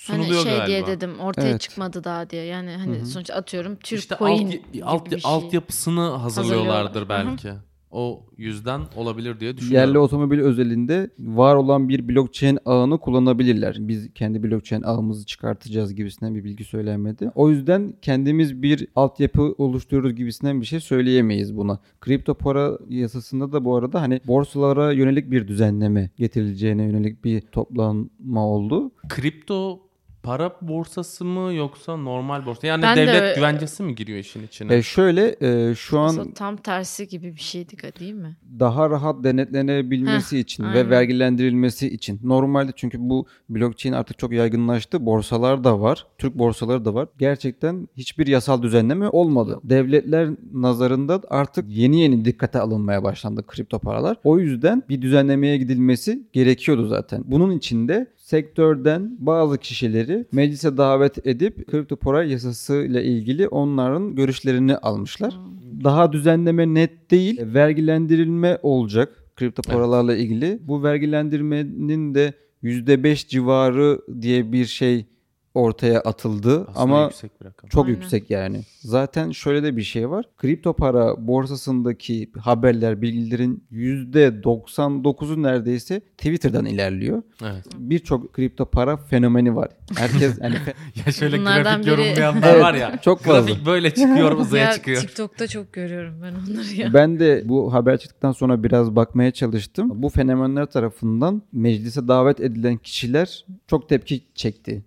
Hani 0.07 0.23
sunuluyor 0.23 0.43
şey 0.43 0.51
galiba. 0.51 0.67
diye 0.67 0.87
dedim 0.87 1.19
ortaya 1.19 1.49
Evet. 1.49 1.61
çıkmadı 1.61 2.03
daha 2.03 2.29
diye. 2.29 2.43
Yani 2.45 2.71
hani 2.71 3.05
sonuç 3.05 3.29
atıyorum 3.29 3.75
Türk 3.75 3.99
İşte 3.99 4.15
coin 4.19 4.45
alt, 4.45 4.51
gibi 4.51 4.83
alt, 4.85 5.11
bir 5.11 5.19
şey. 5.19 5.31
altyapısını 5.31 6.01
hazırlıyorlardır 6.09 6.83
Hazırlıyorlar. 7.09 7.27
belki. 7.27 7.53
O 7.93 8.23
yüzden 8.37 8.81
olabilir 8.95 9.39
diye 9.39 9.57
düşünüyorum. 9.57 9.87
Yerli 9.87 9.99
otomobil 9.99 10.39
özelinde 10.39 11.09
var 11.19 11.55
olan 11.55 11.89
bir 11.89 12.09
blockchain 12.09 12.59
ağını 12.65 12.97
kullanabilirler. 12.97 13.77
Biz 13.79 14.13
kendi 14.13 14.43
blockchain 14.43 14.81
ağımızı 14.81 15.25
çıkartacağız 15.25 15.95
gibisinden 15.95 16.35
bir 16.35 16.43
bilgi 16.43 16.63
söylenmedi. 16.63 17.31
O 17.35 17.49
yüzden 17.49 17.93
kendimiz 18.01 18.61
bir 18.61 18.87
altyapı 18.95 19.41
oluşturuyoruz 19.57 20.15
gibisinden 20.15 20.61
bir 20.61 20.65
şey 20.65 20.79
söyleyemeyiz 20.79 21.57
buna. 21.57 21.79
Kripto 22.01 22.33
para 22.33 22.77
yasasında 22.89 23.51
da 23.51 23.65
bu 23.65 23.75
arada 23.75 24.01
hani 24.01 24.21
borsalara 24.27 24.91
yönelik 24.91 25.31
bir 25.31 25.47
düzenleme 25.47 26.09
getirileceğine 26.17 26.83
yönelik 26.83 27.23
bir 27.23 27.41
toplanma 27.41 28.47
oldu. 28.47 28.91
Kripto 29.09 29.79
para 30.23 30.55
borsası 30.61 31.25
mı 31.25 31.53
yoksa 31.53 31.97
normal 31.97 32.45
borsa? 32.45 32.67
Yani 32.67 32.81
Ben 32.81 32.97
de 32.97 33.01
devlet 33.07 33.21
öyle- 33.21 33.35
güvencesi 33.35 33.83
mi 33.83 33.95
giriyor 33.95 34.19
işin 34.19 34.43
içine? 34.47 34.75
E 34.75 34.81
şöyle 34.81 35.35
e, 35.41 35.75
şu 35.75 35.99
an 35.99 36.05
Aslında 36.07 36.33
tam 36.33 36.57
tersi 36.57 37.07
gibi 37.07 37.35
bir 37.35 37.41
şeydi 37.41 37.75
değil 37.99 38.13
mi? 38.13 38.37
daha 38.59 38.89
rahat 38.89 39.23
denetlenebilmesi 39.23 40.39
için 40.39 40.63
aynen. 40.63 40.75
ve 40.75 40.89
vergilendirilmesi 40.89 41.87
için. 41.93 42.19
Normalde 42.23 42.71
çünkü 42.75 42.97
bu 42.99 43.25
blockchain 43.49 43.93
artık 43.93 44.19
çok 44.19 44.33
yaygınlaştı. 44.33 45.05
Borsalar 45.05 45.63
da 45.63 45.81
var. 45.81 46.07
Türk 46.17 46.35
borsaları 46.37 46.85
da 46.85 46.93
var. 46.93 47.07
Gerçekten 47.19 47.87
hiçbir 47.97 48.27
yasal 48.27 48.61
düzenleme 48.61 49.09
olmadı. 49.09 49.59
Devletler 49.63 50.29
nazarında 50.53 51.21
artık 51.29 51.65
yeni 51.69 51.99
yeni 52.01 52.25
dikkate 52.25 52.59
alınmaya 52.59 53.03
başlandı 53.03 53.43
kripto 53.47 53.79
paralar. 53.79 54.17
O 54.23 54.39
yüzden 54.39 54.83
bir 54.89 55.01
düzenlemeye 55.01 55.57
gidilmesi 55.57 56.27
gerekiyordu 56.33 56.87
zaten. 56.87 57.23
Bunun 57.25 57.51
için 57.57 57.87
de 57.87 58.12
sektörden 58.23 59.15
bazı 59.19 59.57
kişileri 59.57 60.25
meclise 60.31 60.77
davet 60.77 61.27
edip 61.27 61.67
kripto 61.67 61.95
para 61.95 62.23
yasası 62.23 62.75
ile 62.75 63.03
ilgili 63.03 63.47
onların 63.47 64.15
görüşlerini 64.15 64.77
almışlar. 64.77 65.39
Daha 65.83 66.11
düzenleme 66.11 66.73
net 66.73 67.11
değil, 67.11 67.41
vergilendirilme 67.43 68.57
olacak 68.61 69.23
kripto 69.35 69.61
paralarla 69.61 70.15
ilgili. 70.15 70.59
Bu 70.61 70.83
vergilendirmenin 70.83 72.15
de 72.15 72.33
%5 72.63 73.27
civarı 73.27 73.99
diye 74.21 74.51
bir 74.51 74.65
şey 74.65 75.05
ortaya 75.53 75.99
atıldı 75.99 76.61
Aslında 76.61 76.79
ama 76.79 77.03
yüksek 77.03 77.41
bir 77.41 77.45
rakam. 77.45 77.69
çok 77.69 77.85
Aynen. 77.85 77.95
yüksek 77.95 78.29
yani. 78.29 78.61
Zaten 78.79 79.31
şöyle 79.31 79.63
de 79.63 79.77
bir 79.77 79.81
şey 79.81 80.09
var. 80.09 80.25
Kripto 80.37 80.73
para 80.73 81.27
borsasındaki 81.27 82.31
haberler, 82.39 83.01
bilgilerin 83.01 83.63
%99'u 83.71 85.43
neredeyse 85.43 85.99
Twitter'dan 85.99 86.65
ilerliyor. 86.65 87.23
Evet. 87.43 87.65
Birçok 87.77 88.33
kripto 88.33 88.65
para 88.65 88.97
fenomeni 88.97 89.55
var. 89.55 89.69
Herkes 89.97 90.41
hani 90.41 90.55
fe- 90.55 90.73
Ya 91.05 91.11
şöyle 91.11 91.39
Bunlardan 91.39 91.81
grafik 91.81 91.85
biri- 91.99 92.07
yorumlayanlar 92.07 92.53
Evet, 92.53 92.61
var 92.63 92.73
ya. 92.73 92.99
çok 93.01 93.19
fazla. 93.21 93.49
Grafik 93.51 93.65
böyle 93.65 93.93
çıkıyor 93.93 94.31
uzaya 94.37 94.63
ya 94.65 94.73
çıkıyor. 94.73 95.01
TikTok'ta 95.01 95.47
çok 95.47 95.73
görüyorum 95.73 96.13
ben 96.21 96.33
onları 96.53 96.75
ya. 96.75 96.93
Ben 96.93 97.19
de 97.19 97.43
bu 97.45 97.73
haber 97.73 97.97
çıktıktan 97.97 98.31
sonra 98.31 98.63
biraz 98.63 98.95
bakmaya 98.95 99.31
çalıştım. 99.31 99.89
Bu 100.03 100.09
fenomenler 100.09 100.65
tarafından 100.65 101.41
meclise 101.53 102.07
davet 102.07 102.39
edilen 102.39 102.77
kişiler 102.77 103.45
çok 103.67 103.89
tepki 103.89 104.21
çekti. 104.35 104.83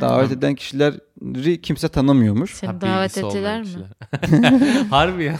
Davet 0.00 0.32
eden 0.32 0.54
kişileri 0.54 1.60
kimse 1.60 1.88
tanımıyormuş. 1.88 2.54
Seni 2.54 2.70
Ha, 2.70 2.80
davet 2.80 3.18
ettiler 3.18 3.62
mi? 3.62 3.68
Harbi 4.90 5.24
ya. 5.24 5.36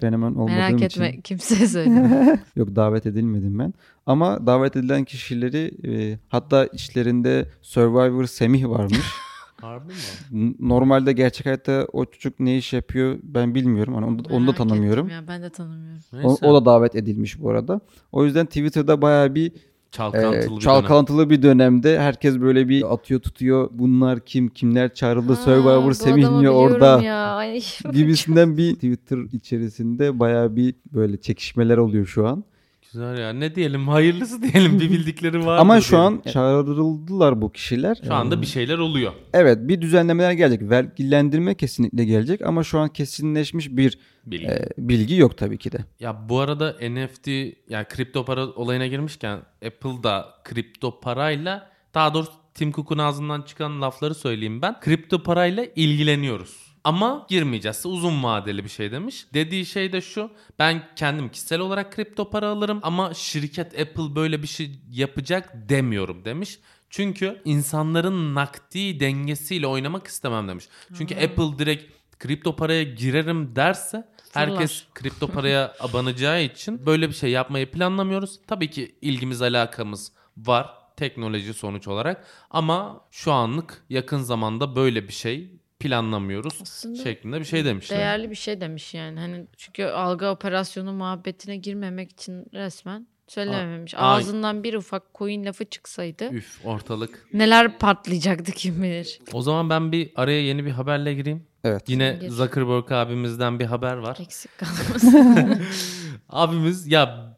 Fenomen 0.00 0.30
olmadığım 0.34 0.54
Merak 0.56 0.82
için. 0.82 1.02
etme 1.02 1.20
kimseye 1.20 1.66
söyleme. 1.66 2.38
Yok 2.56 2.76
davet 2.76 3.06
edilmedim 3.06 3.58
ben. 3.58 3.74
Ama 4.06 4.46
davet 4.46 4.76
edilen 4.76 5.04
kişileri 5.04 5.70
e, 5.88 6.18
hatta 6.28 6.66
içlerinde 6.66 7.48
Survivor 7.62 8.24
Semih 8.26 8.68
varmış. 8.68 8.98
Harbi 9.60 9.92
mi? 10.30 10.54
Normalde 10.60 11.12
gerçek 11.12 11.46
hayatta 11.46 11.86
o 11.92 12.04
çocuk 12.04 12.40
ne 12.40 12.56
iş 12.56 12.72
yapıyor 12.72 13.18
ben 13.22 13.54
bilmiyorum. 13.54 13.94
Hani 13.94 14.06
onu, 14.06 14.24
da- 14.24 14.34
onu 14.34 14.46
da 14.46 14.52
tanımıyorum. 14.54 15.08
Ya, 15.08 15.28
ben 15.28 15.42
de 15.42 15.50
tanımıyorum. 15.50 16.02
O, 16.12 16.28
Neyse. 16.28 16.46
o 16.46 16.54
da 16.54 16.64
davet 16.64 16.94
edilmiş 16.96 17.40
bu 17.42 17.50
arada. 17.50 17.80
O 18.12 18.24
yüzden 18.24 18.46
Twitter'da 18.46 19.02
bayağı 19.02 19.34
bir 19.34 19.52
Çalkantılı 19.96 20.36
Ee, 20.36 20.40
bir 20.40 20.46
dönem. 20.50 20.58
çalkantılı 20.58 21.30
bir 21.30 21.42
dönemde 21.42 22.00
herkes 22.00 22.40
böyle 22.40 22.68
bir 22.68 22.94
atıyor 22.94 23.20
tutuyor. 23.20 23.68
Bunlar 23.72 24.20
kim? 24.20 24.48
Kimler 24.48 24.94
çağrıldı? 24.94 25.32
Ha, 25.32 25.36
Survivor 25.42 25.84
bu 25.84 25.94
Semih 25.94 26.24
adamı 26.24 26.40
niye 26.40 26.50
biliyorum 26.50 26.72
orada? 26.72 27.02
Ya. 27.02 27.16
Ay. 27.34 27.60
Gibisinden 27.92 28.56
bir 28.56 28.74
Twitter 28.74 29.18
içerisinde 29.32 30.18
bayağı 30.18 30.56
bir 30.56 30.74
böyle 30.94 31.16
çekişmeler 31.20 31.76
oluyor 31.78 32.06
şu 32.06 32.26
an. 32.28 32.44
Güzel 32.92 33.18
ya. 33.18 33.32
Ne 33.32 33.54
diyelim? 33.54 33.88
Hayırlısı 33.88 34.42
diyelim. 34.42 34.80
Bir 34.80 34.90
bildikleri 34.90 35.46
var. 35.46 35.58
Ama 35.58 35.80
şu 35.80 35.98
an 35.98 36.22
çağrıldılar 36.32 37.42
bu 37.42 37.52
kişiler. 37.52 37.98
şu 38.06 38.14
anda 38.14 38.40
bir 38.42 38.46
şeyler 38.46 38.78
oluyor. 38.78 39.12
Evet 39.32 39.58
bir 39.60 39.80
düzenlemeler 39.80 40.32
gelecek. 40.32 40.70
Vergilendirme 40.70 41.54
kesinlikle 41.54 42.04
gelecek 42.04 42.42
ama 42.42 42.64
şu 42.64 42.78
an 42.78 42.88
kesinleşmiş 42.88 43.68
bir 43.70 43.98
Bilgi. 44.26 44.46
e, 44.46 44.68
bilgi 44.78 45.16
yok 45.16 45.38
tabii 45.38 45.58
ki 45.58 45.72
de. 45.72 45.78
Ya 46.00 46.28
bu 46.28 46.40
arada 46.40 46.76
NFT 46.90 47.28
yani 47.68 47.84
kripto 47.88 48.24
para 48.24 48.46
olayına 48.46 48.86
girmişken 48.86 49.38
Apple 49.66 50.02
da 50.02 50.26
kripto 50.44 51.00
parayla 51.00 51.70
daha 51.94 52.14
doğrusu 52.14 52.32
Tim 52.54 52.72
Cook'un 52.72 52.98
ağzından 52.98 53.42
çıkan 53.42 53.82
lafları 53.82 54.14
söyleyeyim 54.14 54.62
ben. 54.62 54.80
Kripto 54.80 55.22
parayla 55.22 55.66
ilgileniyoruz. 55.76 56.65
Ama 56.86 57.26
girmeyeceğiz. 57.28 57.86
Uzun 57.86 58.22
vadeli 58.22 58.64
bir 58.64 58.68
şey 58.68 58.92
demiş. 58.92 59.26
Dediği 59.34 59.66
şey 59.66 59.92
de 59.92 60.00
şu. 60.00 60.30
Ben 60.58 60.82
kendim 60.96 61.28
kişisel 61.28 61.60
olarak 61.60 61.92
kripto 61.92 62.30
para 62.30 62.48
alırım 62.48 62.80
ama 62.82 63.14
şirket 63.14 63.80
Apple 63.80 64.14
böyle 64.14 64.42
bir 64.42 64.46
şey 64.46 64.70
yapacak 64.90 65.52
demiyorum 65.54 66.24
demiş. 66.24 66.58
Çünkü 66.90 67.42
insanların 67.44 68.34
nakdi 68.34 69.00
dengesiyle 69.00 69.66
oynamak 69.66 70.06
istemem 70.06 70.48
demiş. 70.48 70.68
Çünkü 70.98 71.14
Apple 71.14 71.58
direkt 71.58 71.92
kripto 72.18 72.56
paraya 72.56 72.82
girerim 72.82 73.56
derse 73.56 74.08
herkes 74.32 74.84
kripto 74.94 75.28
paraya 75.28 75.74
abanacağı 75.80 76.42
için 76.42 76.86
böyle 76.86 77.08
bir 77.08 77.14
şey 77.14 77.30
yapmayı 77.30 77.70
planlamıyoruz. 77.70 78.40
Tabii 78.46 78.70
ki 78.70 78.94
ilgimiz 79.00 79.42
alakamız 79.42 80.12
var 80.36 80.74
teknoloji 80.96 81.54
sonuç 81.54 81.88
olarak 81.88 82.26
ama 82.50 83.00
şu 83.10 83.32
anlık 83.32 83.84
yakın 83.88 84.18
zamanda 84.18 84.76
böyle 84.76 85.08
bir 85.08 85.12
şey 85.12 85.60
planlamıyoruz 85.80 86.58
Aslında 86.62 87.02
şeklinde 87.02 87.40
bir 87.40 87.44
şey 87.44 87.64
demişler. 87.64 87.98
Değerli 87.98 88.30
bir 88.30 88.34
şey 88.34 88.60
demiş 88.60 88.94
yani. 88.94 89.20
Hani 89.20 89.46
çünkü 89.56 89.84
algı 89.84 90.26
operasyonu 90.26 90.92
muhabbetine 90.92 91.56
girmemek 91.56 92.12
için 92.12 92.46
resmen 92.54 93.06
söylememiş. 93.28 93.94
A-. 93.94 93.98
Ağzından 93.98 94.64
bir 94.64 94.74
ufak 94.74 95.14
coin 95.14 95.44
lafı 95.44 95.64
çıksaydı 95.64 96.24
Üf 96.32 96.60
ortalık. 96.64 97.26
neler 97.32 97.78
patlayacaktı 97.78 98.52
kim 98.52 98.82
bilir. 98.82 99.18
O 99.32 99.42
zaman 99.42 99.70
ben 99.70 99.92
bir 99.92 100.10
araya 100.16 100.42
yeni 100.42 100.64
bir 100.64 100.70
haberle 100.70 101.14
gireyim. 101.14 101.46
Evet. 101.64 101.88
Yine 101.88 102.18
Gir. 102.20 102.28
Zuckerberg 102.30 102.92
abimizden 102.92 103.58
bir 103.58 103.64
haber 103.64 103.96
var. 103.96 104.16
Eksik 104.20 104.50
kalmasın. 104.58 105.62
Abimiz 106.28 106.86
ya 106.86 107.36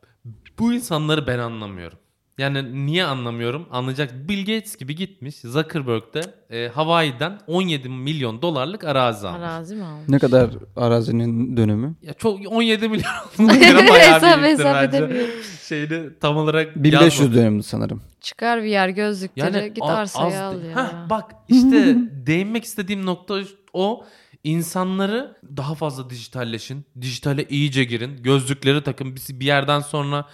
bu 0.58 0.72
insanları 0.72 1.26
ben 1.26 1.38
anlamıyorum. 1.38 1.98
Yani 2.38 2.86
niye 2.86 3.04
anlamıyorum? 3.04 3.66
Anlayacak. 3.70 4.28
Bill 4.28 4.40
Gates 4.40 4.76
gibi 4.76 4.94
gitmiş 4.96 5.36
Zuckerberg'de 5.40 6.20
e, 6.50 6.68
Hawaii'den 6.68 7.38
17 7.46 7.88
milyon 7.88 8.42
dolarlık 8.42 8.84
arazi 8.84 9.28
almış. 9.28 9.40
Arazi 9.48 9.76
mi 9.76 9.84
almış? 9.84 10.08
Ne 10.08 10.18
kadar 10.18 10.50
arazinin 10.76 11.56
dönümü? 11.56 11.94
Ya 12.02 12.12
çok 12.14 12.52
17 12.52 12.88
milyon 12.88 13.12
göre 13.38 13.88
bayağı 13.90 14.14
Hesap 14.16 14.42
büyüktür 14.42 14.64
hesap 14.64 14.84
edemiyorum. 14.84 15.34
Şeyini 15.68 16.18
tam 16.20 16.36
olarak 16.36 16.76
1500 16.76 17.20
yazmadım. 17.36 17.62
sanırım. 17.62 18.02
Çıkar 18.20 18.62
VR 18.62 18.88
gözlükleri 18.88 19.74
git 19.74 19.82
a- 19.82 19.86
arsayı 19.86 20.26
az 20.26 20.54
al 20.54 20.62
ya. 20.64 20.76
Heh, 20.76 21.10
bak 21.10 21.30
işte 21.48 21.96
değinmek 22.26 22.64
istediğim 22.64 23.06
nokta 23.06 23.40
o. 23.72 24.04
İnsanları 24.44 25.36
daha 25.56 25.74
fazla 25.74 26.10
dijitalleşin. 26.10 26.84
Dijitale 27.00 27.44
iyice 27.48 27.84
girin. 27.84 28.22
Gözlükleri 28.22 28.82
takın. 28.82 29.16
Bir 29.16 29.40
bir 29.40 29.46
yerden 29.46 29.80
sonra 29.80 30.24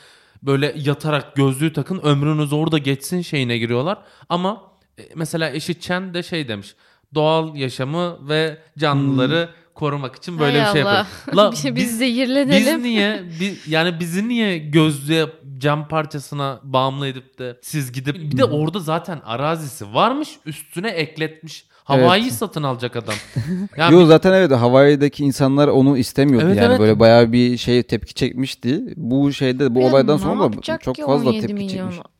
böyle 0.46 0.74
yatarak 0.76 1.36
gözlüğü 1.36 1.72
takın. 1.72 1.98
Ömrünüz 1.98 2.52
orada 2.52 2.78
geçsin 2.78 3.22
şeyine 3.22 3.58
giriyorlar. 3.58 3.98
Ama 4.28 4.62
e, 4.98 5.02
mesela 5.14 5.50
eşi 5.50 5.80
Chen 5.80 6.14
de 6.14 6.22
şey 6.22 6.48
demiş. 6.48 6.74
Doğal 7.14 7.56
yaşamı 7.56 8.28
ve 8.28 8.58
canlıları 8.78 9.48
korumak 9.74 10.16
için 10.16 10.38
böyle 10.38 10.60
Hay 10.62 10.68
bir 10.68 10.72
şey 10.72 10.82
Allah. 10.82 10.94
yapıyor. 10.94 11.36
La, 11.36 11.52
biz, 11.52 11.64
biz 11.64 11.76
biz, 11.76 11.98
zehirlenelim. 11.98 12.76
biz 12.78 12.84
niye 12.84 13.22
bi- 13.40 13.56
yani 13.66 14.00
bizi 14.00 14.28
niye 14.28 14.58
gözlüğe 14.58 15.26
cam 15.58 15.88
parçasına 15.88 16.60
bağımlı 16.62 17.06
edip 17.08 17.38
de 17.38 17.58
siz 17.62 17.92
gidip 17.92 18.14
bir 18.16 18.38
de 18.38 18.44
orada 18.44 18.78
zaten 18.78 19.20
arazisi 19.24 19.94
varmış 19.94 20.28
üstüne 20.46 20.88
ekletmiş. 20.90 21.66
Havayı 21.84 22.32
satın 22.32 22.62
alacak 22.62 22.96
adam. 22.96 23.14
Yani 23.76 23.94
Yo 23.94 24.06
zaten 24.06 24.32
evet 24.32 24.50
Hawaii'deki 24.52 25.24
insanlar 25.24 25.68
onu 25.68 25.98
istemiyordu 25.98 26.46
Evet, 26.46 26.56
yani 26.56 26.66
evet. 26.66 26.80
böyle 26.80 27.00
bayağı 27.00 27.32
bir 27.32 27.56
şey 27.56 27.82
tepki 27.82 28.14
çekmişti. 28.14 28.84
Bu 28.96 29.32
şeyde 29.32 29.74
bu 29.74 29.80
Ya 29.80 29.86
olaydan 29.88 30.16
sonra 30.16 30.52
da 30.52 30.78
çok 30.78 30.96
fazla 30.96 31.30
17 31.30 31.46
tepki 31.46 31.68
çekmiş. 31.68 31.72
milyonluk 31.72 32.14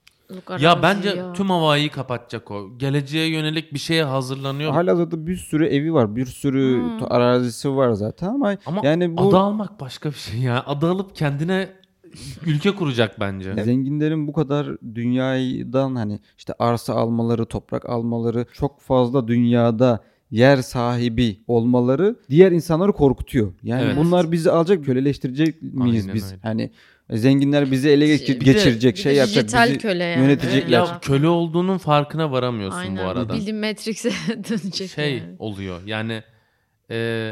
ya 0.60 0.82
bence 0.82 1.08
ya? 1.08 1.32
tüm 1.32 1.50
havayı 1.50 1.90
kapatacak 1.90 2.50
o. 2.50 2.78
Geleceğe 2.78 3.26
yönelik 3.28 3.74
bir 3.74 3.78
şeye 3.78 4.04
hazırlanıyor. 4.04 4.72
Halihazırda 4.72 5.26
bir 5.26 5.36
sürü 5.36 5.66
evi 5.66 5.94
var, 5.94 6.16
bir 6.16 6.26
sürü 6.26 6.82
Hmm. 6.82 7.12
arazisi 7.12 7.76
var 7.76 7.92
zaten 7.92 8.26
ama, 8.28 8.56
Ama 8.66 8.80
yani 8.84 9.16
bu 9.16 9.28
ada 9.28 9.38
almak 9.38 9.80
başka 9.80 10.10
bir 10.10 10.14
şey 10.16 10.40
ya. 10.40 10.62
Ada 10.66 10.88
alıp 10.88 11.16
kendine 11.16 11.68
ülke 12.46 12.70
kuracak 12.74 13.20
bence. 13.20 13.64
zenginlerin 13.64 14.26
bu 14.28 14.32
kadar 14.32 14.66
dünyadan 14.94 15.94
hani 15.96 16.20
işte 16.38 16.52
arsa 16.58 16.94
almaları, 16.94 17.46
toprak 17.46 17.88
almaları, 17.88 18.46
çok 18.52 18.80
fazla 18.80 19.28
dünyada 19.28 20.04
yer 20.30 20.56
sahibi 20.56 21.40
olmaları 21.48 22.16
diğer 22.30 22.52
insanları 22.52 22.92
korkutuyor. 22.92 23.52
Yani 23.62 23.82
Evet. 23.82 23.96
bunlar 23.96 24.32
bizi 24.32 24.50
alacak, 24.50 24.84
köleleştirecek 24.84 25.62
miyiz 25.62 26.02
Aynen 26.04 26.14
biz? 26.14 26.24
öyle. 26.32 26.40
Hani 26.42 26.70
zenginler 27.10 27.70
bizi 27.70 27.88
ele 27.88 28.06
Bir 28.06 28.26
de- 28.28 28.32
geçirecek, 28.32 28.96
Bir 28.96 29.00
şey 29.00 29.12
de 29.12 29.16
yapacak, 29.16 29.44
dijital 29.44 29.68
bizi 29.68 29.78
köle 29.78 30.04
yani. 30.04 30.22
yönetecekler. 30.22 30.70
Ya 30.78 30.98
köle 31.02 31.28
olduğunun 31.28 31.78
farkına 31.78 32.30
varamıyorsun 32.32 32.78
Aynen. 32.78 33.04
bu 33.04 33.08
arada. 33.08 33.34
Bildiğin 33.34 33.56
Matrix'e 33.56 34.10
dönecek 34.50 34.90
şey 34.90 35.18
yani. 35.18 35.36
oluyor. 35.38 35.80
Yani 35.86 36.22
e, 36.90 37.30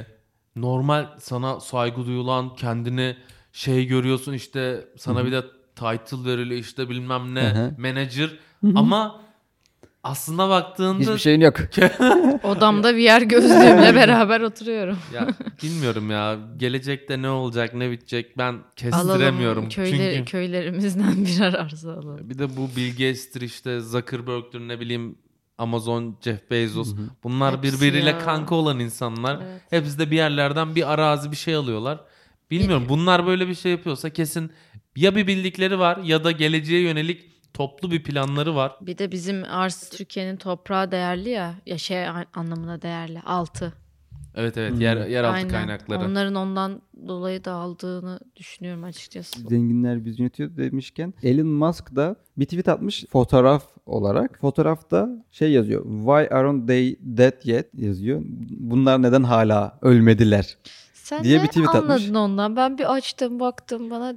normal 0.56 1.06
sana 1.18 1.60
saygı 1.60 2.06
duyulan 2.06 2.56
kendini 2.56 3.16
şey 3.52 3.86
görüyorsun 3.86 4.32
işte 4.32 4.84
sana 4.96 5.26
bir 5.26 5.32
de 5.32 5.42
title 5.74 6.24
veriliyor 6.30 6.60
işte 6.60 6.88
bilmem 6.88 7.34
ne 7.34 7.40
Hı 7.42 7.48
hı. 7.64 7.74
manager 7.78 8.30
ama 8.74 9.22
aslında 10.02 10.48
baktığında 10.48 11.00
Hiçbir 11.00 11.18
şeyin 11.18 11.40
yok. 11.40 11.56
Odamda 12.44 12.94
VR 12.94 13.22
gözlüğümle 13.22 13.94
beraber 13.94 14.40
oturuyorum. 14.40 14.98
ya 15.14 15.28
bilmiyorum 15.62 16.10
ya 16.10 16.38
gelecekte 16.56 17.22
ne 17.22 17.28
olacak 17.28 17.74
ne 17.74 17.90
bitecek 17.90 18.38
ben 18.38 18.42
Alalım 18.52 18.64
kestiremiyorum. 18.76 19.68
köyler, 19.68 20.14
Çünkü 20.14 20.30
köylerimizden 20.30 21.24
birer 21.26 21.54
arsa 21.54 21.92
alalım. 21.92 22.30
bir 22.30 22.38
de 22.38 22.56
bu 22.56 22.68
Bill 22.76 22.90
Gates'tir 22.90 23.40
işte 23.40 23.80
Zuckerberg'tir 23.80 24.60
ne 24.60 24.80
bileyim 24.80 25.18
Amazon, 25.58 26.16
Jeff 26.20 26.50
Bezos. 26.50 26.94
Bunlar 27.24 27.56
Hepsi 27.56 27.72
birbiriyle 27.76 28.10
ya. 28.10 28.18
kanka 28.18 28.54
olan 28.54 28.78
insanlar. 28.78 29.36
Evet. 29.42 29.60
Hepsi 29.70 29.98
de 29.98 30.10
bir 30.10 30.16
yerlerden 30.16 30.74
bir 30.74 30.92
arazi 30.92 31.30
bir 31.30 31.36
şey 31.36 31.54
alıyorlar. 31.54 32.00
Bilmiyorum 32.52 32.86
bunlar 32.88 33.26
böyle 33.26 33.48
bir 33.48 33.54
şey 33.54 33.72
yapıyorsa 33.72 34.10
kesin 34.10 34.50
ya 34.96 35.16
bir 35.16 35.26
bildikleri 35.26 35.78
var 35.78 35.96
ya 35.96 36.24
da 36.24 36.30
geleceğe 36.30 36.82
yönelik 36.82 37.30
toplu 37.54 37.90
bir 37.90 38.02
planları 38.02 38.54
var. 38.54 38.72
Bir 38.80 38.98
de 38.98 39.12
bizim 39.12 39.44
arz 39.44 39.90
Türkiye'nin 39.90 40.36
toprağı 40.36 40.90
değerli 40.90 41.28
ya. 41.28 41.54
Ya 41.66 41.78
şey 41.78 42.08
an- 42.08 42.26
anlamına 42.34 42.82
değerli. 42.82 43.20
Altı. 43.20 43.72
Evet 44.34 44.56
evet 44.58 44.80
yer 44.80 45.06
yeraltı 45.06 45.34
Aynen. 45.36 45.48
kaynakları. 45.48 45.98
Onların 45.98 46.34
ondan 46.34 46.82
dolayı 47.08 47.44
da 47.44 47.52
aldığını 47.52 48.20
düşünüyorum 48.36 48.84
açıkçası. 48.84 49.40
Zenginler 49.40 50.04
biz 50.04 50.18
yönetiyor 50.18 50.56
demişken 50.56 51.14
Elon 51.22 51.46
Musk 51.46 51.96
da 51.96 52.16
bir 52.36 52.44
tweet 52.44 52.68
atmış 52.68 53.04
fotoğraf 53.10 53.64
olarak. 53.86 54.38
Fotoğrafta 54.40 55.24
şey 55.30 55.52
yazıyor. 55.52 55.84
Why 55.84 56.36
aren't 56.36 56.68
they 56.68 56.96
dead 57.00 57.44
yet 57.44 57.68
yazıyor. 57.74 58.22
Bunlar 58.50 59.02
neden 59.02 59.22
hala 59.22 59.78
ölmediler? 59.82 60.56
Sen 61.02 61.24
diye 61.24 61.42
bir 61.42 61.46
tweet 61.46 61.68
anladın 61.68 61.88
atmış. 61.88 62.10
ondan? 62.10 62.56
Ben 62.56 62.78
bir 62.78 62.94
açtım 62.94 63.40
baktım 63.40 63.90
bana 63.90 64.14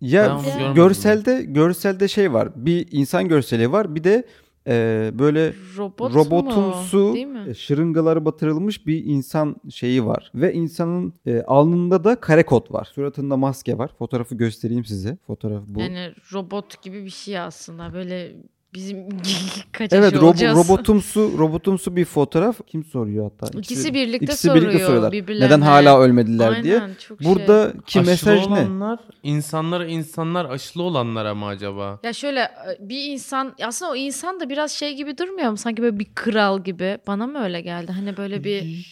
Ya 0.00 0.36
onu 0.36 0.44
görmedim 0.44 0.74
görselde 0.74 1.42
görselde 1.42 2.08
şey 2.08 2.32
var. 2.32 2.48
Bir 2.56 2.88
insan 2.90 3.28
görseli 3.28 3.72
var. 3.72 3.94
Bir 3.94 4.04
de 4.04 4.26
e, 4.66 5.10
böyle 5.14 5.54
robot 5.76 6.14
robotumsu 6.14 6.98
mu? 6.98 7.48
E, 7.48 7.54
şırıngaları 7.54 8.24
batırılmış 8.24 8.86
bir 8.86 9.04
insan 9.04 9.56
şeyi 9.70 10.04
var. 10.04 10.30
Ve 10.34 10.52
insanın 10.52 11.14
e, 11.26 11.42
alnında 11.42 12.04
da 12.04 12.16
kare 12.16 12.46
kod 12.46 12.72
var. 12.72 12.84
Suratında 12.94 13.36
maske 13.36 13.78
var. 13.78 13.90
Fotoğrafı 13.98 14.34
göstereyim 14.34 14.84
size. 14.84 15.18
Fotoğraf 15.26 15.62
bu. 15.66 15.80
Yani 15.80 16.14
robot 16.32 16.82
gibi 16.82 17.04
bir 17.04 17.10
şey 17.10 17.38
aslında. 17.38 17.92
Böyle 17.92 18.32
bizim 18.74 19.08
kaçışı 19.72 19.96
Evet 20.00 20.12
robo- 20.14 20.24
olacağız. 20.24 20.58
robotumsu 20.58 21.38
robotumsu 21.38 21.96
bir 21.96 22.04
fotoğraf. 22.04 22.56
Kim 22.66 22.84
soruyor 22.84 23.30
hatta? 23.40 23.58
İkisi 23.58 23.94
birlikte 23.94 24.24
ikisi 24.24 24.46
soruyor 24.48 24.64
birlikte 24.66 24.84
soruyorlar. 24.84 25.12
birbirlerine. 25.12 25.46
Neden 25.46 25.60
hala 25.60 26.00
ölmediler 26.00 26.48
Aynen, 26.48 26.64
diye. 26.64 26.80
çok 27.08 27.22
şey. 27.22 27.30
Buradaki 27.32 27.78
Aşılı 28.00 28.02
mesaj 28.10 28.38
ne? 28.46 28.52
olanlar 28.52 28.98
insanlara 29.22 29.86
insanlar 29.86 30.44
aşılı 30.44 30.82
olanlara 30.82 31.34
mı 31.34 31.46
acaba? 31.46 32.00
Ya 32.02 32.12
şöyle 32.12 32.48
bir 32.80 33.04
insan 33.12 33.54
aslında 33.64 33.92
o 33.92 33.96
insan 33.96 34.40
da 34.40 34.48
biraz 34.48 34.70
şey 34.72 34.94
gibi 34.96 35.18
durmuyor 35.18 35.50
mu? 35.50 35.56
Sanki 35.56 35.82
böyle 35.82 35.98
bir 35.98 36.06
kral 36.14 36.64
gibi. 36.64 36.98
Bana 37.06 37.26
mı 37.26 37.44
öyle 37.44 37.60
geldi? 37.60 37.92
Hani 37.92 38.16
böyle 38.16 38.44
bir 38.44 38.86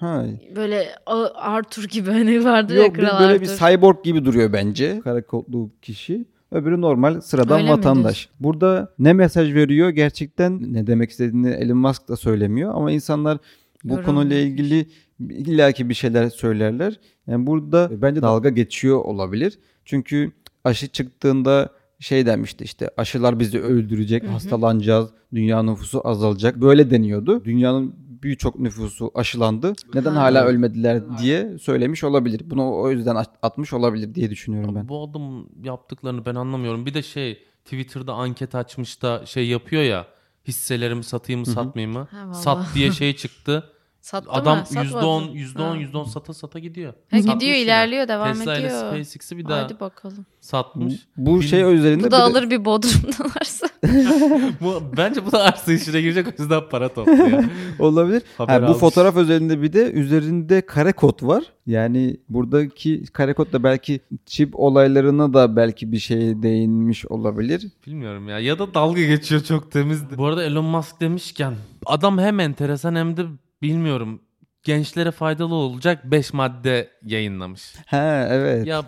Ha. 0.00 0.24
böyle 0.56 0.88
Arthur 1.34 1.84
gibi 1.84 2.10
hani 2.10 2.44
vardı 2.44 2.74
ya 2.74 2.82
Yok 2.82 2.94
bir- 2.94 3.00
kral 3.00 3.20
böyle 3.20 3.32
Arthur. 3.32 3.40
bir 3.70 3.76
cyborg 3.76 4.04
gibi 4.04 4.24
duruyor 4.24 4.52
bence. 4.52 5.00
Kara 5.04 5.26
kodlu 5.26 5.70
kişi. 5.82 6.24
Öbürü 6.54 6.80
normal 6.80 7.20
sıradan 7.20 7.60
Öyle 7.60 7.70
vatandaş. 7.70 8.28
Burada 8.40 8.94
ne 8.98 9.12
mesaj 9.12 9.54
veriyor 9.54 9.90
gerçekten 9.90 10.72
ne 10.72 10.86
demek 10.86 11.10
istediğini 11.10 11.48
Elon 11.48 11.78
Musk 11.78 12.08
da 12.08 12.16
söylemiyor 12.16 12.74
ama 12.74 12.90
insanlar 12.90 13.38
bu 13.84 13.92
Yorum 13.92 14.04
konuyla 14.04 14.36
ilgili 14.36 14.86
illaki 15.20 15.88
bir 15.88 15.94
şeyler 15.94 16.28
söylerler. 16.28 17.00
Yani 17.26 17.46
burada 17.46 17.90
bence 18.02 18.22
dalga 18.22 18.48
geçiyor 18.48 18.98
olabilir. 18.98 19.58
Çünkü 19.84 20.32
aşı 20.64 20.88
çıktığında 20.88 21.70
şey 21.98 22.26
demişti 22.26 22.64
işte 22.64 22.90
aşılar 22.96 23.40
bizi 23.40 23.60
öldürecek, 23.60 24.28
hastalanacağız, 24.28 25.10
dünya 25.34 25.62
nüfusu 25.62 26.08
azalacak. 26.08 26.60
Böyle 26.60 26.90
deniyordu. 26.90 27.44
Dünyanın 27.44 27.94
birçok 28.24 28.58
nüfusu 28.60 29.10
aşılandı. 29.14 29.72
Neden 29.94 30.12
Ha. 30.14 30.20
hala 30.22 30.44
ölmediler 30.44 31.18
diye 31.18 31.58
söylemiş 31.58 32.04
olabilir. 32.04 32.40
Bunu 32.44 32.74
o 32.74 32.90
yüzden 32.90 33.16
at- 33.16 33.38
atmış 33.42 33.72
olabilir 33.72 34.14
diye 34.14 34.30
düşünüyorum 34.30 34.74
ben. 34.74 34.88
Bu 34.88 35.04
adam 35.04 35.46
yaptıklarını 35.62 36.26
ben 36.26 36.34
anlamıyorum. 36.34 36.86
Bir 36.86 36.94
de 36.94 37.02
şey 37.02 37.38
Twitter'da 37.64 38.12
anket 38.14 38.54
açmış 38.54 39.02
da 39.02 39.26
şey 39.26 39.46
yapıyor 39.48 39.82
ya 39.82 40.06
hisselerimi 40.48 41.04
satayım 41.04 41.40
mı 41.40 41.46
satmayayım 41.46 41.92
mı? 41.98 42.08
Ha, 42.10 42.26
vallahi. 42.28 42.42
Sat 42.42 42.66
diye 42.74 42.92
şey 43.02 43.16
çıktı. 43.16 43.70
Sattı 44.04 44.30
Adam 44.30 44.58
mı? 44.58 44.66
Satmadı. 44.66 45.04
%10 45.04 45.32
%10 45.32 45.58
Ha. 45.70 45.76
%10 45.76 46.04
sata 46.08 46.34
sata 46.34 46.58
gidiyor. 46.58 46.92
Ha, 47.10 47.16
Satmış 47.16 47.34
gidiyor 47.34 47.52
yine. 47.52 47.62
ilerliyor 47.64 48.08
devam 48.08 48.32
Tesla 48.34 48.56
ile 48.58 48.66
ediyor. 48.66 48.80
SpaceX'i 48.88 49.36
bir 49.38 49.48
daha 49.48 49.62
Hadi 49.64 49.80
bakalım. 49.80 50.26
satmış. 50.40 50.94
Bu 51.16 51.40
Bil- 51.40 51.46
şey 51.46 51.74
üzerinde 51.74 52.00
Bu 52.02 52.06
bir 52.06 52.10
da 52.10 52.18
de- 52.18 52.22
alır 52.22 52.50
bir 52.50 52.64
bodrumdan 52.64 53.30
arsa. 53.40 53.66
bu, 54.60 54.82
bence 54.96 55.26
bu 55.26 55.32
da 55.32 55.42
arsa 55.42 55.72
işine 55.72 56.00
girecek 56.00 56.26
o 56.26 56.42
yüzden 56.42 56.60
para 56.70 56.88
topluyor. 56.94 57.44
olabilir. 57.78 58.22
Haber 58.38 58.52
Ha, 58.54 58.62
bu 58.62 58.66
almış. 58.66 58.78
fotoğraf 58.78 59.16
özelinde 59.16 59.62
bir 59.62 59.72
de 59.72 59.90
üzerinde 59.92 60.66
kare 60.66 60.92
kod 60.92 61.22
var. 61.22 61.44
Yani 61.66 62.16
buradaki 62.28 63.04
kare 63.12 63.34
kod 63.34 63.52
da 63.52 63.62
belki 63.62 64.00
çip 64.26 64.60
olaylarına 64.60 65.34
da 65.34 65.56
belki 65.56 65.92
bir 65.92 65.98
şey 65.98 66.42
değinmiş 66.42 67.06
olabilir. 67.06 67.66
Bilmiyorum 67.86 68.28
ya. 68.28 68.38
Ya 68.38 68.58
da 68.58 68.74
dalga 68.74 69.02
geçiyor 69.02 69.40
çok 69.42 69.70
temizdi. 69.72 70.18
Bu 70.18 70.26
arada 70.26 70.44
Elon 70.44 70.64
Musk 70.64 71.00
demişken 71.00 71.54
adam 71.86 72.18
hem 72.18 72.40
enteresan 72.40 72.94
hem 72.94 73.16
de 73.16 73.22
bilmiyorum 73.64 74.22
gençlere 74.62 75.10
faydalı 75.10 75.54
olacak 75.54 76.04
5 76.04 76.32
madde 76.32 76.90
yayınlamış. 77.02 77.74
Ha 77.86 78.26
evet. 78.30 78.66
Ya 78.66 78.84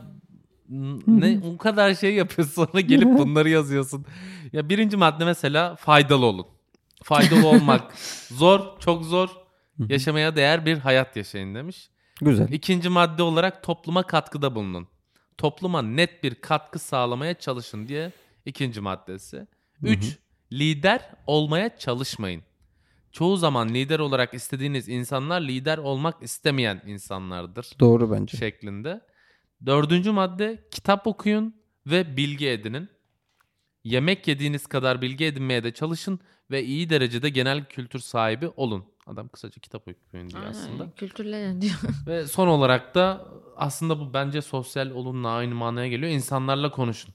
ne 1.07 1.41
o 1.55 1.57
kadar 1.57 1.95
şey 1.95 2.15
yapıyorsun 2.15 2.65
sonra 2.65 2.81
gelip 2.81 3.19
bunları 3.19 3.49
yazıyorsun. 3.49 4.07
Ya 4.53 4.69
birinci 4.69 4.97
madde 4.97 5.25
mesela 5.25 5.77
faydalı 5.77 6.27
olun. 6.27 6.47
Faydalı 7.03 7.47
olmak 7.47 7.93
zor, 8.29 8.81
çok 8.81 9.05
zor. 9.05 9.29
Yaşamaya 9.89 10.37
değer 10.37 10.67
bir 10.67 10.79
hayat 10.79 11.17
yaşayın 11.17 11.55
demiş. 11.55 11.91
Güzel. 12.21 12.53
İkinci 12.53 12.89
madde 12.89 13.23
olarak 13.23 13.63
topluma 13.63 14.03
katkıda 14.03 14.55
bulunun. 14.55 14.89
Topluma 15.39 15.83
net 15.83 16.23
bir 16.23 16.35
katkı 16.35 16.79
sağlamaya 16.79 17.35
çalışın 17.35 17.89
diye 17.89 18.13
İkinci 18.47 18.81
maddesi. 18.81 19.47
Üç, 19.83 20.19
lider 20.53 21.11
olmaya 21.27 21.79
çalışmayın. 21.79 22.43
Çoğu 23.17 23.37
zaman 23.37 23.69
lider 23.69 23.99
olarak 23.99 24.35
istediğiniz 24.35 24.89
insanlar 24.89 25.41
lider 25.41 25.79
olmak 25.79 26.23
istemeyen 26.23 26.83
insanlardır 26.87 27.71
Doğru 27.81 28.11
bence. 28.11 28.37
şeklinde. 28.37 29.01
Dördüncü 29.67 30.11
madde 30.11 30.65
kitap 30.71 31.07
okuyun 31.07 31.55
ve 31.87 32.17
bilgi 32.17 32.49
edinin. 32.49 32.89
Yemek 33.85 34.29
yediğiniz 34.29 34.67
kadar 34.67 35.03
bilgi 35.03 35.25
edinmeye 35.25 35.65
de 35.65 35.75
çalışın 35.75 36.21
ve 36.51 36.65
iyi 36.65 36.91
derecede 36.91 37.29
genel 37.29 37.65
kültür 37.65 37.99
sahibi 37.99 38.49
olun. 38.49 38.85
Adam 39.07 39.29
kısaca 39.29 39.61
kitap 39.61 39.83
okuyun 39.83 40.31
diyor 40.31 40.43
aslında. 40.51 40.83
Aynen, 40.83 40.95
Kültürlerin 40.97 41.61
diyor. 41.61 41.75
Ve 42.07 42.27
son 42.27 42.49
olarak 42.49 42.95
da 42.95 43.29
aslında 43.57 44.01
bu 44.01 44.15
bence 44.15 44.43
sosyal 44.43 44.91
olumla 44.91 45.29
aynı 45.31 45.55
manaya 45.55 45.89
geliyor. 45.89 46.13
İnsanlarla 46.13 46.71
konuşun. 46.71 47.15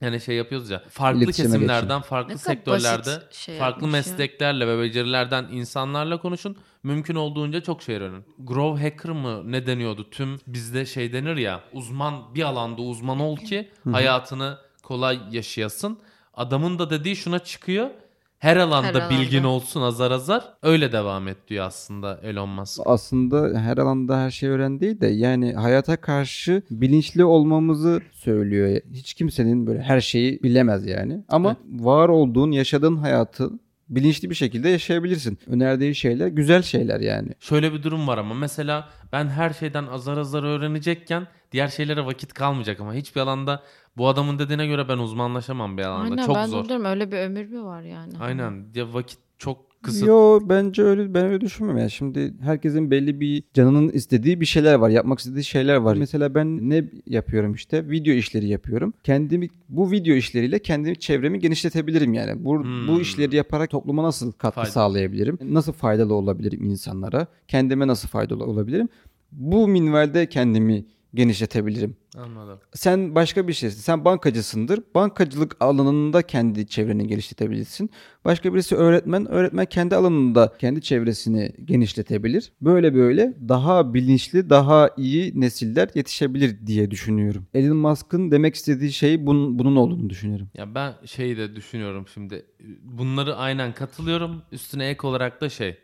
Yani 0.00 0.20
şey 0.20 0.36
yapıyoruz 0.36 0.70
ya 0.70 0.82
farklı 0.88 1.24
İletişime 1.24 1.48
kesimlerden, 1.48 2.00
farklı 2.00 2.34
Ne 2.34 2.38
sektörlerde, 2.38 3.22
şey 3.30 3.58
farklı 3.58 3.86
yapmış 3.86 4.06
ya. 4.06 4.12
mesleklerle 4.12 4.68
ve 4.68 4.82
becerilerden 4.82 5.46
insanlarla 5.50 6.20
konuşun. 6.20 6.56
Mümkün 6.82 7.14
olduğunca 7.14 7.60
çok 7.60 7.82
şey 7.82 7.96
öğrenin. 7.96 8.24
Grow 8.38 8.90
hacker 8.90 9.12
mı 9.12 9.52
ne 9.52 9.66
deniyordu? 9.66 10.10
Tüm 10.10 10.40
bizde 10.46 10.86
şey 10.86 11.12
denir 11.12 11.36
ya 11.36 11.60
uzman 11.72 12.34
bir 12.34 12.42
alanda 12.42 12.82
uzman 12.82 13.20
ol 13.20 13.36
ki 13.36 13.70
hayatını 13.92 14.58
kolay 14.82 15.18
yaşayasın. 15.30 15.98
Adamın 16.34 16.78
da 16.78 16.90
dediği 16.90 17.16
şuna 17.16 17.38
çıkıyor. 17.38 17.90
Her 18.38 18.56
alanda 18.56 19.00
Her 19.00 19.10
bilgin 19.10 19.36
alanda. 19.38 19.48
olsun 19.48 19.82
azar 19.82 20.10
azar. 20.10 20.44
Öyle 20.62 20.92
devam 20.92 21.28
et 21.28 21.36
diyor 21.48 21.64
aslında 21.66 22.20
Elon 22.22 22.48
Musk. 22.48 22.80
Aslında 22.86 23.60
her 23.60 23.76
alanda 23.78 24.18
her 24.18 24.30
şey 24.30 24.48
öğren 24.48 24.80
değil 24.80 25.00
de 25.00 25.06
yani 25.06 25.52
hayata 25.54 25.96
karşı 25.96 26.62
bilinçli 26.70 27.24
olmamızı 27.24 28.00
söylüyor. 28.12 28.80
Hiç 28.92 29.14
kimsenin 29.14 29.66
böyle 29.66 29.82
her 29.82 30.00
şeyi 30.00 30.42
bilemez 30.42 30.86
yani. 30.86 31.24
Ama 31.28 31.56
var 31.70 32.08
olduğun, 32.08 32.50
yaşadığın 32.50 32.96
hayatı 32.96 33.50
bilinçli 33.88 34.30
bir 34.30 34.34
şekilde 34.34 34.68
yaşayabilirsin. 34.68 35.38
Önerdiği 35.46 35.94
şeyler 35.94 36.26
güzel 36.28 36.62
şeyler 36.62 37.00
yani. 37.00 37.28
Şöyle 37.40 37.72
bir 37.72 37.82
durum 37.82 38.08
var 38.08 38.18
ama 38.18 38.34
mesela 38.34 38.88
ben 39.12 39.26
her 39.28 39.50
şeyden 39.50 39.86
azar 39.86 40.16
azar 40.18 40.42
öğrenecekken 40.42 41.26
diğer 41.56 41.68
şeylere 41.68 42.06
vakit 42.06 42.32
kalmayacak 42.32 42.80
ama 42.80 42.94
hiçbir 42.94 43.20
alanda 43.20 43.62
bu 43.96 44.08
adamın 44.08 44.38
dediğine 44.38 44.66
göre 44.66 44.88
ben 44.88 44.98
uzmanlaşamam 44.98 45.78
bir 45.78 45.82
alanda. 45.82 46.10
Aynen 46.10 46.26
çok 46.26 46.36
ben 46.36 46.46
zor. 46.46 46.64
de 46.64 46.68
diyorum 46.68 46.84
öyle 46.84 47.12
bir 47.12 47.16
ömür 47.16 47.46
mü 47.46 47.62
var 47.62 47.82
yani? 47.82 48.12
Aynen. 48.20 48.64
Ya 48.74 48.94
vakit 48.94 49.18
çok 49.38 49.82
kısıt. 49.82 50.08
Yo 50.08 50.40
bence 50.42 50.82
öyle 50.82 51.14
ben 51.14 51.24
öyle 51.26 51.40
düşünmüyorum. 51.40 51.80
Yani 51.80 51.90
şimdi 51.90 52.34
herkesin 52.42 52.90
belli 52.90 53.20
bir 53.20 53.42
canının 53.54 53.88
istediği 53.88 54.40
bir 54.40 54.46
şeyler 54.46 54.74
var. 54.74 54.90
Yapmak 54.90 55.18
istediği 55.18 55.44
şeyler 55.44 55.76
var. 55.76 55.96
Mesela 55.96 56.34
ben 56.34 56.70
ne 56.70 56.84
yapıyorum 57.06 57.54
işte? 57.54 57.90
Video 57.90 58.14
işleri 58.14 58.48
yapıyorum. 58.48 58.94
Kendimi 59.04 59.48
bu 59.68 59.90
video 59.90 60.14
işleriyle 60.14 60.58
kendimi 60.58 60.98
çevremi 60.98 61.38
genişletebilirim 61.38 62.14
yani. 62.14 62.44
Bu 62.44 62.58
Hmm. 62.64 62.88
bu 62.88 63.00
işleri 63.00 63.36
yaparak 63.36 63.70
topluma 63.70 64.02
nasıl 64.02 64.32
katkı 64.32 64.54
Fayda. 64.54 64.70
sağlayabilirim? 64.70 65.38
Nasıl 65.42 65.72
faydalı 65.72 66.14
olabilirim 66.14 66.64
insanlara? 66.64 67.26
Kendime 67.48 67.86
nasıl 67.86 68.08
faydalı 68.08 68.44
olabilirim? 68.44 68.88
Bu 69.32 69.68
minvalde 69.68 70.26
kendimi 70.28 70.84
genişletebilirim. 71.16 71.96
Anladım. 72.16 72.60
Sen 72.74 73.14
başka 73.14 73.48
bir 73.48 73.52
şeysin. 73.52 73.80
Sen 73.80 74.04
bankacısındır. 74.04 74.80
Bankacılık 74.94 75.56
alanında 75.60 76.22
kendi 76.22 76.66
çevreni 76.66 77.06
genişletebilirsin. 77.06 77.90
Başka 78.24 78.54
birisi 78.54 78.76
öğretmen. 78.76 79.26
Öğretmen 79.30 79.66
kendi 79.66 79.96
alanında 79.96 80.52
kendi 80.58 80.82
çevresini 80.82 81.52
genişletebilir. 81.64 82.52
Böyle 82.60 82.94
böyle 82.94 83.34
daha 83.48 83.94
bilinçli, 83.94 84.50
daha 84.50 84.90
iyi 84.96 85.40
nesiller 85.40 85.88
yetişebilir 85.94 86.66
diye 86.66 86.90
düşünüyorum. 86.90 87.46
Elon 87.54 87.76
Musk'ın 87.76 88.30
demek 88.30 88.54
istediği 88.54 88.92
şey 88.92 89.26
bunun, 89.26 89.58
bunun 89.58 89.76
olduğunu 89.76 90.10
düşünüyorum. 90.10 90.48
Ya 90.54 90.74
ben 90.74 90.94
şeyi 91.04 91.36
de 91.36 91.56
düşünüyorum 91.56 92.06
şimdi. 92.14 92.46
Bunları 92.82 93.36
aynen 93.36 93.72
katılıyorum. 93.74 94.42
Üstüne 94.52 94.88
ek 94.88 95.06
olarak 95.06 95.40
da 95.40 95.48
şey. 95.48 95.78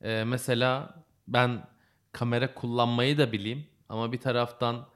e, 0.00 0.24
mesela 0.24 0.94
ben 1.28 1.50
kamera 2.12 2.54
kullanmayı 2.54 3.18
da 3.18 3.32
bileyim 3.32 3.64
ama 3.88 4.12
bir 4.12 4.18
taraftan 4.18 4.86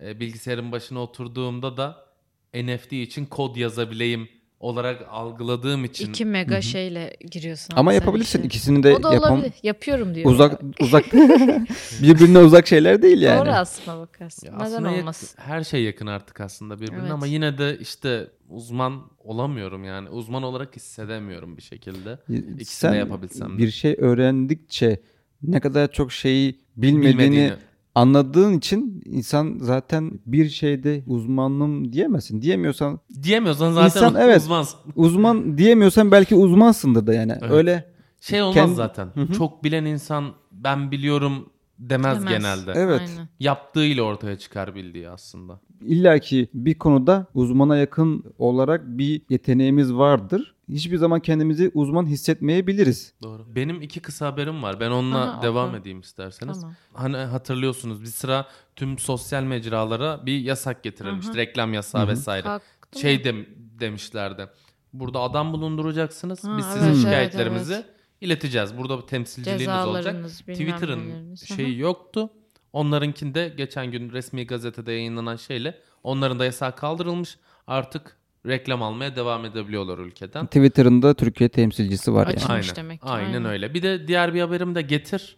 e, 0.00 0.20
bilgisayarın 0.20 0.72
başına 0.72 1.00
oturduğumda 1.02 1.76
da 1.76 2.06
NFT 2.54 2.92
için 2.92 3.26
kod 3.26 3.56
yazabileyim 3.56 4.28
olarak 4.60 5.02
algıladığım 5.10 5.84
için 5.84 6.10
2 6.10 6.24
mega 6.24 6.60
şeyle 6.60 7.16
giriyorsun. 7.30 7.74
Ama 7.76 7.92
yapabilirsin. 7.92 8.38
işe. 8.38 8.46
İkisini 8.46 8.82
de 8.82 8.94
O 8.94 9.02
da 9.02 9.14
yapam. 9.14 9.32
olabilir. 9.34 9.52
Yapıyorum 9.62 10.14
diyor. 10.14 10.30
Uzak 10.30 10.60
uzak 10.80 11.04
birbirine 12.02 12.38
uzak 12.38 12.66
şeyler 12.66 13.02
değil 13.02 13.22
yani. 13.22 13.40
Doğru 13.40 13.50
aslında 13.50 13.98
bakarsın. 14.00 14.46
Ya 14.46 14.52
Neden 14.52 14.64
aslında 14.64 14.90
olmasın? 14.90 15.28
her 15.36 15.64
şey 15.64 15.82
yakın 15.84 16.06
artık 16.06 16.40
aslında 16.40 16.80
birbirine 16.80 17.00
Evet. 17.00 17.10
ama 17.12 17.26
yine 17.26 17.58
de 17.58 17.78
işte 17.80 18.30
uzman 18.48 19.02
olamıyorum 19.18 19.84
yani. 19.84 20.08
Uzman 20.08 20.42
olarak 20.42 20.76
hissedemiyorum 20.76 21.56
bir 21.56 21.62
şekilde. 21.62 22.18
İkisini 22.28 22.64
Sen 22.64 22.92
de 22.92 22.96
yapabilsem 22.96 23.54
de. 23.54 23.58
bir 23.58 23.70
şey 23.70 23.96
öğrendikçe 23.98 25.00
ne 25.42 25.60
kadar 25.60 25.92
çok 25.92 26.12
şeyi 26.12 26.60
bilmediğini, 26.76 27.18
Bilmediğini. 27.18 27.52
Anladığın 27.96 28.52
için 28.58 29.02
insan 29.06 29.58
zaten 29.60 30.10
bir 30.26 30.48
şeyde 30.48 31.02
uzmanım 31.06 31.92
diyemezsin. 31.92 32.42
Diyemiyorsan 32.42 33.00
Diyemiyorsan 33.22 33.72
zaten 33.72 33.86
İnsan, 34.06 34.14
evet. 34.20 34.40
uzmansın. 34.40 34.80
uzman 34.96 35.58
diyemiyorsan 35.58 36.10
belki 36.12 36.34
uzmansındır 36.34 37.06
da 37.06 37.14
yani. 37.14 37.32
Evet. 37.40 37.50
Öyle 37.52 37.92
Şey 38.20 38.42
olmaz 38.42 38.54
Kendi- 38.54 38.74
zaten. 38.74 39.08
Hı 39.14 39.20
hı. 39.20 39.32
Çok 39.32 39.64
bilen 39.64 39.84
insan 39.84 40.24
ben 40.52 40.90
biliyorum 40.90 41.48
demez, 41.78 42.18
Demez. 42.18 42.32
genelde. 42.32 42.72
Evet. 42.74 43.00
Aynen. 43.00 43.28
Yaptığıyla 43.40 44.02
ortaya 44.02 44.38
çıkar 44.38 44.74
bildiği 44.74 45.08
aslında. 45.08 45.60
illaki 45.80 46.48
bir 46.54 46.74
konuda 46.74 47.26
uzmana 47.34 47.76
yakın 47.76 48.24
olarak 48.38 48.86
bir 48.86 49.22
yeteneğimiz 49.30 49.94
vardır. 49.94 50.54
Hiçbir 50.68 50.96
zaman 50.96 51.20
kendimizi 51.20 51.70
uzman 51.74 52.06
hissetmeyebiliriz. 52.06 53.12
Doğru. 53.22 53.46
Benim 53.54 53.82
iki 53.82 54.00
kısa 54.00 54.26
haberim 54.26 54.62
var. 54.62 54.80
Ben 54.80 54.90
onunla 54.90 55.18
Aha, 55.32 55.42
devam 55.42 55.68
oku. 55.68 55.76
edeyim 55.76 56.00
isterseniz. 56.00 56.60
Tamam. 56.60 56.74
Hani 56.92 57.16
hatırlıyorsunuz 57.16 58.02
bir 58.02 58.06
sıra 58.06 58.46
tüm 58.76 58.98
sosyal 58.98 59.42
mecralara 59.42 60.26
bir 60.26 60.38
yasak 60.40 60.82
getirilmişti. 60.82 61.30
Aha. 61.32 61.38
Reklam 61.38 61.74
yasağı 61.74 62.08
vesaire. 62.08 62.42
Kalktı 62.44 63.00
şey 63.00 63.24
dem- 63.24 63.46
demişlerdi. 63.80 64.48
Burada 64.92 65.20
adam 65.20 65.52
bulunduracaksınız. 65.52 66.44
Ha, 66.44 66.54
Biz 66.58 66.64
evet, 66.66 66.74
sizin 66.74 66.86
evet, 66.88 66.98
şikayetlerimizi 66.98 67.74
evet. 67.74 67.86
İleteceğiz. 68.20 68.78
Burada 68.78 68.98
bir 69.02 69.06
temsilciliğiniz 69.06 69.86
olacak. 69.86 70.28
Twitter'ın 70.28 71.34
şeyi 71.34 71.78
yoktu. 71.78 72.30
Onlarınkinde 72.72 73.54
geçen 73.56 73.90
gün 73.90 74.12
resmi 74.12 74.46
gazetede 74.46 74.92
yayınlanan 74.92 75.36
şeyle 75.36 75.80
onların 76.02 76.38
da 76.38 76.44
yasağı 76.44 76.76
kaldırılmış. 76.76 77.38
Artık 77.66 78.16
reklam 78.46 78.82
almaya 78.82 79.16
devam 79.16 79.44
edebiliyorlar 79.44 79.98
ülkeden. 79.98 80.46
Twitter'ın 80.46 81.02
da 81.02 81.14
Türkiye 81.14 81.48
temsilcisi 81.48 82.14
var 82.14 82.26
Açın. 82.26 82.40
yani. 82.40 82.48
Aynen. 82.48 82.60
Açılmış 82.60 82.76
demek 82.76 83.02
ki, 83.02 83.08
Aynen, 83.08 83.26
aynen. 83.26 83.44
öyle. 83.44 83.74
Bir 83.74 83.82
de 83.82 84.08
diğer 84.08 84.34
bir 84.34 84.40
haberim 84.40 84.74
de 84.74 84.82
Getir. 84.82 85.36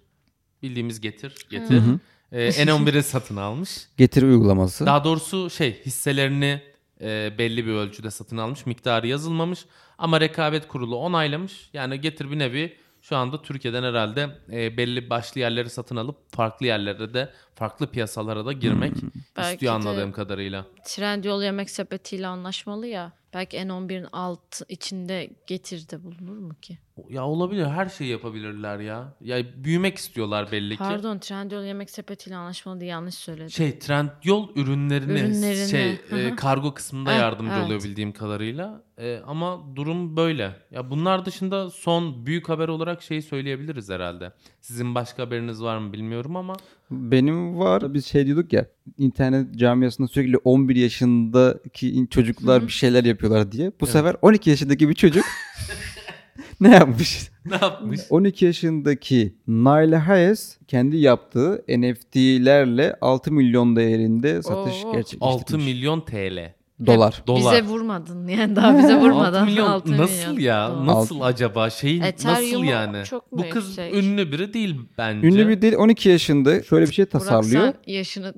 Bildiğimiz 0.62 1.00
Getir. 1.00 1.34
Getir. 1.50 1.80
Hı. 1.80 1.98
Ee, 2.32 2.48
N11'i 2.48 3.02
satın 3.02 3.36
almış. 3.36 3.88
Getir 3.96 4.22
uygulaması. 4.22 4.86
Daha 4.86 5.04
doğrusu 5.04 5.50
şey 5.50 5.82
hisselerini 5.86 6.60
e, 7.00 7.32
belli 7.38 7.66
bir 7.66 7.72
ölçüde 7.72 8.10
satın 8.10 8.36
almış. 8.36 8.66
Miktarı 8.66 9.06
yazılmamış. 9.06 9.64
Ama 9.98 10.20
rekabet 10.20 10.68
kurulu 10.68 10.96
onaylamış. 10.96 11.70
Yani 11.72 12.00
Getir 12.00 12.30
bir 12.30 12.38
nevi 12.38 12.76
şu 13.02 13.16
anda 13.16 13.42
Türkiye'den 13.42 13.82
herhalde 13.82 14.28
e, 14.52 14.76
belli 14.76 15.10
başlı 15.10 15.40
yerleri 15.40 15.70
satın 15.70 15.96
alıp 15.96 16.16
farklı 16.36 16.66
yerlere 16.66 17.14
de 17.14 17.32
farklı 17.54 17.90
piyasalara 17.90 18.46
da 18.46 18.52
girmek 18.52 18.92
Belki 19.36 19.52
istiyor 19.52 19.74
anladığım 19.74 20.12
kadarıyla. 20.12 20.64
Trendyol 20.84 21.42
yemek 21.42 21.70
sepetiyle 21.70 22.26
anlaşmalı 22.26 22.86
ya. 22.86 23.12
Belki 23.34 23.56
N11'in 23.56 24.06
alt 24.12 24.60
içinde 24.68 25.30
getirde 25.46 26.04
bulunur 26.04 26.36
mu 26.38 26.54
ki? 26.62 26.78
Ya 27.08 27.26
olabilir 27.26 27.66
her 27.66 27.86
şeyi 27.88 28.10
yapabilirler 28.10 28.78
ya. 28.78 29.14
Ya 29.20 29.64
büyümek 29.64 29.96
istiyorlar 29.96 30.52
belli 30.52 30.70
ki. 30.70 30.78
Pardon 30.78 31.18
Trendyol 31.18 31.62
yemek 31.64 31.90
sepetiyle 31.90 32.36
anlaşmalı 32.36 32.80
diye 32.80 32.90
yanlış 32.90 33.14
söyledim. 33.14 33.50
Şey 33.50 33.78
Trendyol 33.78 34.48
ürünlerini, 34.56 35.20
Ürünlerini, 35.20 35.70
şey 35.70 35.90
e, 35.92 36.36
kargo 36.36 36.74
kısmında 36.74 37.10
Evet, 37.10 37.20
yardımcı 37.20 37.52
evet. 37.54 37.66
oluyor 37.66 37.82
bildiğim 37.82 38.12
kadarıyla. 38.12 38.87
E, 38.98 39.18
ama 39.26 39.60
durum 39.76 40.16
böyle. 40.16 40.56
Ya 40.70 40.90
bunlar 40.90 41.24
dışında 41.24 41.70
son 41.70 42.26
büyük 42.26 42.48
haber 42.48 42.68
olarak 42.68 43.02
şeyi 43.02 43.22
söyleyebiliriz 43.22 43.88
herhalde. 43.90 44.32
Sizin 44.60 44.94
başka 44.94 45.22
haberiniz 45.22 45.62
var 45.62 45.78
mı 45.78 45.92
bilmiyorum 45.92 46.36
ama 46.36 46.56
Benim 46.90 47.58
var. 47.58 47.94
Biz 47.94 48.06
şey 48.06 48.26
diyorduk 48.26 48.52
ya 48.52 48.66
internet 48.98 49.54
camiasında 49.56 50.08
sürekli 50.08 50.36
11 50.36 50.76
yaşındaki 50.76 52.06
çocuklar 52.10 52.62
bir 52.62 52.72
şeyler 52.72 53.04
yapıyorlar 53.04 53.52
diye. 53.52 53.72
Bu 53.80 53.86
sefer 53.86 54.16
12 54.22 54.50
yaşındaki 54.50 54.88
bir 54.88 54.94
çocuk 54.94 55.24
ne 56.60 56.70
yapmış? 56.70 57.30
ne 57.44 57.54
yapmış? 57.54 58.00
12 58.10 58.44
yaşındaki 58.44 59.34
Nail 59.46 59.92
Hayes 59.92 60.58
kendi 60.68 60.96
yaptığı 60.96 61.64
NFT'lerle 61.68 62.96
6 63.00 63.32
milyon 63.32 63.76
değerinde 63.76 64.42
satış 64.42 64.84
Oo. 64.84 64.92
gerçekleştirmiş. 64.92 65.42
6 65.42 65.58
milyon 65.58 66.00
TL. 66.00 66.57
Dolar. 66.86 67.22
Dolar. 67.26 67.52
Bize 67.54 67.64
vurmadın 67.72 68.28
yani 68.28 68.56
daha 68.56 68.78
bize 68.78 68.94
vurmadan. 68.96 69.40
6 69.42 69.44
milyon 69.50 69.66
6 69.66 69.96
nasıl 69.98 70.14
milyon 70.32 70.38
ya? 70.40 70.70
dolar. 70.70 70.86
Nasıl 70.86 71.20
acaba? 71.20 71.70
Şey 71.70 72.00
nasıl 72.00 72.64
yani? 72.64 73.04
çok 73.04 73.32
Bu 73.32 73.48
kız 73.50 73.66
yüksek? 73.66 73.94
ünlü 73.94 74.32
biri 74.32 74.54
değil 74.54 74.76
bence. 74.98 75.26
Ünlü 75.28 75.48
bir 75.48 75.62
değil 75.62 75.74
12 75.76 76.08
yaşında 76.08 76.62
şöyle 76.62 76.86
bir 76.86 76.92
şey 76.92 77.04
Burak 77.04 77.12
tasarlıyor. 77.12 77.62
sen 77.62 77.74
yaşını 77.92 78.34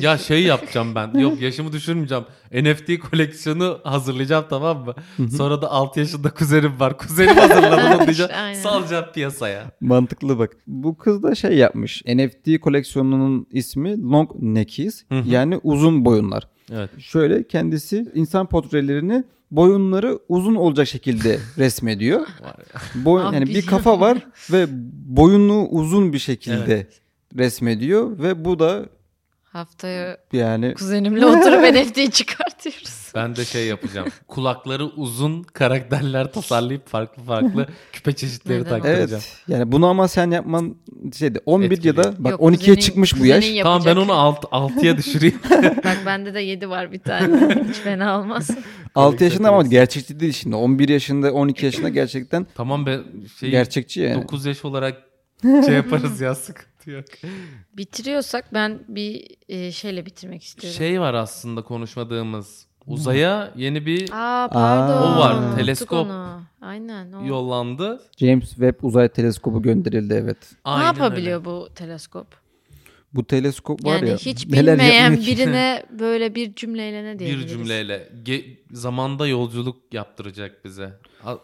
Ya 0.00 0.18
şey 0.18 0.42
yapacağım 0.42 0.94
ben. 0.94 1.18
Yok 1.18 1.40
yaşımı 1.40 1.72
düşürmeyeceğim. 1.72 2.24
NFT 2.52 2.98
koleksiyonu 3.10 3.78
hazırlayacağım 3.84 4.44
tamam 4.50 4.84
mı? 4.84 4.94
Sonra 5.28 5.62
da 5.62 5.70
6 5.70 6.00
yaşında 6.00 6.30
kuzenim 6.30 6.80
var. 6.80 6.98
Kuzenim 6.98 7.36
hazırladı 7.36 7.96
onu 7.96 8.04
diyeceğim. 8.06 8.32
Salacağım 8.62 9.04
piyasaya. 9.14 9.64
Mantıklı 9.80 10.38
bak. 10.38 10.56
Bu 10.66 10.98
kız 10.98 11.22
da 11.22 11.34
şey 11.34 11.52
yapmış. 11.56 12.02
NFT 12.06 12.60
koleksiyonunun 12.60 13.46
ismi 13.50 14.02
Long 14.02 14.30
Neckies. 14.40 15.04
Yani 15.24 15.60
uzun 15.62 16.04
boyunlar. 16.04 16.48
Evet. 16.72 16.90
Şöyle 16.98 17.46
kendisi 17.46 18.06
insan 18.14 18.46
portrelerini 18.46 19.24
boyunları 19.50 20.18
uzun 20.28 20.54
olacak 20.54 20.86
şekilde 20.88 21.38
resmediyor. 21.58 22.26
Boy, 22.94 23.22
yani 23.22 23.46
bir 23.46 23.66
kafa 23.66 24.00
var 24.00 24.26
ve 24.52 24.66
boyunu 25.06 25.66
uzun 25.68 26.12
bir 26.12 26.18
şekilde 26.18 26.74
Evet. 26.74 27.00
resmediyor 27.38 28.18
ve 28.18 28.44
bu 28.44 28.58
da 28.58 28.86
Haftaya 29.42 30.18
yani 30.32 30.74
kuzenimle 30.74 31.26
oturup 31.26 31.74
NFT 31.74 32.12
çıkartıyoruz. 32.12 33.03
Ben 33.14 33.36
de 33.36 33.44
şey 33.44 33.66
yapacağım. 33.66 34.08
Kulakları 34.28 34.84
uzun 34.84 35.42
karakterler 35.42 36.32
tasarlayıp 36.32 36.88
farklı 36.88 37.22
farklı 37.22 37.66
küpe 37.92 38.12
çeşitleri 38.12 38.60
Neden 38.60 38.70
taktıracağım. 38.70 39.10
evet 39.12 39.36
yani 39.48 39.72
bunu 39.72 39.86
ama 39.86 40.08
sen 40.08 40.30
yapman 40.30 40.76
şeydi 41.18 41.40
11 41.46 41.84
ya 41.84 41.96
da 41.96 42.14
bak 42.18 42.30
Yok, 42.32 42.40
12'ye 42.40 42.56
kuzenin- 42.56 42.80
çıkmış 42.80 43.14
bu 43.14 43.18
kuzenin 43.18 43.46
yaş. 43.46 43.62
Tamam 43.62 43.82
ben 43.84 43.88
yapacak. 43.88 44.10
onu 44.10 44.18
alt, 44.20 44.44
6'ya 44.44 44.96
düşüreyim. 44.98 45.40
Bak 45.84 45.98
bende 46.06 46.34
de 46.34 46.40
7 46.40 46.68
var 46.68 46.92
bir 46.92 46.98
tane. 47.00 47.64
Hiç 47.68 47.76
fena 47.76 48.20
olmaz. 48.20 48.50
6 48.94 49.24
yaşında 49.24 49.48
ama 49.48 49.62
gerçekçi 49.62 50.20
değil 50.20 50.32
şimdi. 50.32 50.56
11 50.56 50.88
yaşında 50.88 51.32
12 51.32 51.64
yaşında 51.66 51.88
gerçekten 51.88 52.46
tamam 52.54 52.86
be 52.86 52.98
şey 53.40 53.50
gerçekçi 53.50 54.00
yani. 54.00 54.22
9 54.22 54.46
yaş 54.46 54.64
olarak 54.64 55.02
şey 55.42 55.74
yaparız 55.74 56.20
ya 56.20 56.34
sıkıntı 56.34 56.90
yok. 56.90 57.04
Bitiriyorsak 57.76 58.54
ben 58.54 58.78
bir 58.88 59.26
e, 59.48 59.72
şeyle 59.72 60.06
bitirmek 60.06 60.42
istiyorum. 60.42 60.78
Şey 60.78 61.00
var 61.00 61.14
aslında 61.14 61.62
konuşmadığımız. 61.62 62.63
Uzaya 62.86 63.52
yeni 63.56 63.86
bir 63.86 64.08
Aa 64.12 64.48
pardon. 64.48 65.12
O 65.12 65.18
var, 65.18 65.56
teleskop. 65.56 66.06
Aynen 66.60 67.12
o. 67.12 67.26
yollandı. 67.26 68.00
James 68.16 68.48
Webb 68.50 68.74
uzay 68.82 69.08
teleskobu 69.08 69.62
gönderildi 69.62 70.14
evet. 70.14 70.36
Ne 70.52 70.58
Aynen 70.72 70.84
yapabiliyor 70.86 71.36
öyle. 71.38 71.44
bu 71.44 71.68
teleskop? 71.74 72.26
Bu 73.14 73.24
teleskop 73.24 73.84
var 73.84 73.96
Yani 73.96 74.08
ya. 74.08 74.16
hiç 74.16 74.46
neler 74.46 74.78
bilmeyen 74.78 75.02
yapmıyor 75.02 75.22
ki? 75.24 75.36
birine 75.36 75.82
böyle 75.98 76.34
bir 76.34 76.54
cümleyle 76.54 77.04
ne 77.04 77.14
Bir 77.14 77.18
diyebiliriz? 77.18 77.50
cümleyle 77.52 78.08
ge- 78.24 78.44
zamanda 78.72 79.26
yolculuk 79.26 79.76
yaptıracak 79.94 80.64
bize. 80.64 80.92
A- 81.24 81.36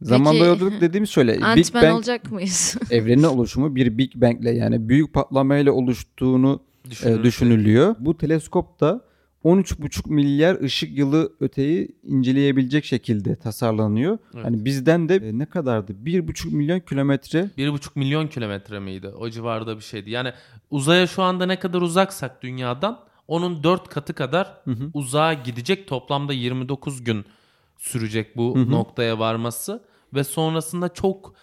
Zamanda 0.00 0.30
Peki, 0.38 0.44
yolculuk 0.44 0.80
dediğimiz 0.80 1.10
şöyle. 1.10 1.32
Big 1.36 1.42
Ant-Man 1.44 1.82
Bang 1.82 1.94
olacak 1.94 2.32
mıyız? 2.32 2.76
evrenin 2.90 3.22
oluşumu 3.22 3.74
bir 3.76 3.98
Big 3.98 4.14
Bang'le 4.14 4.44
yani 4.54 4.88
büyük 4.88 5.12
patlamayla 5.14 5.72
oluştuğunu 5.72 6.60
e, 6.86 6.90
Düşünürsek. 6.90 7.24
düşünülüyor. 7.24 7.96
Bu 7.98 8.16
teleskop 8.18 8.80
da 8.80 9.00
13,5 9.44 10.12
milyar 10.12 10.60
ışık 10.60 10.98
yılı 10.98 11.32
öteyi 11.40 11.88
inceleyebilecek 12.02 12.84
şekilde 12.84 13.36
tasarlanıyor. 13.36 14.18
Evet. 14.34 14.44
Hani 14.44 14.64
bizden 14.64 15.08
de 15.08 15.16
e, 15.16 15.38
ne 15.38 15.46
kadardı? 15.46 15.92
1,5 15.92 16.54
milyon 16.54 16.80
kilometre 16.80 17.50
1,5 17.58 17.88
milyon 17.94 18.26
kilometre 18.26 18.80
miydi? 18.80 19.08
O 19.08 19.30
civarda 19.30 19.76
bir 19.76 19.82
şeydi. 19.82 20.10
Yani 20.10 20.32
uzaya 20.70 21.06
şu 21.06 21.22
anda 21.22 21.46
ne 21.46 21.58
kadar 21.58 21.82
uzaksak 21.82 22.42
dünyadan 22.42 23.00
onun 23.28 23.62
4 23.62 23.88
katı 23.88 24.14
kadar 24.14 24.62
uzağa 24.94 25.32
gidecek. 25.34 25.88
Toplamda 25.88 26.32
29 26.32 27.04
gün 27.04 27.24
sürecek 27.78 28.36
bu 28.36 28.70
noktaya 28.70 29.18
varması 29.18 29.84
ve 30.14 30.24
sonrasında 30.24 30.88
çok 30.88 31.34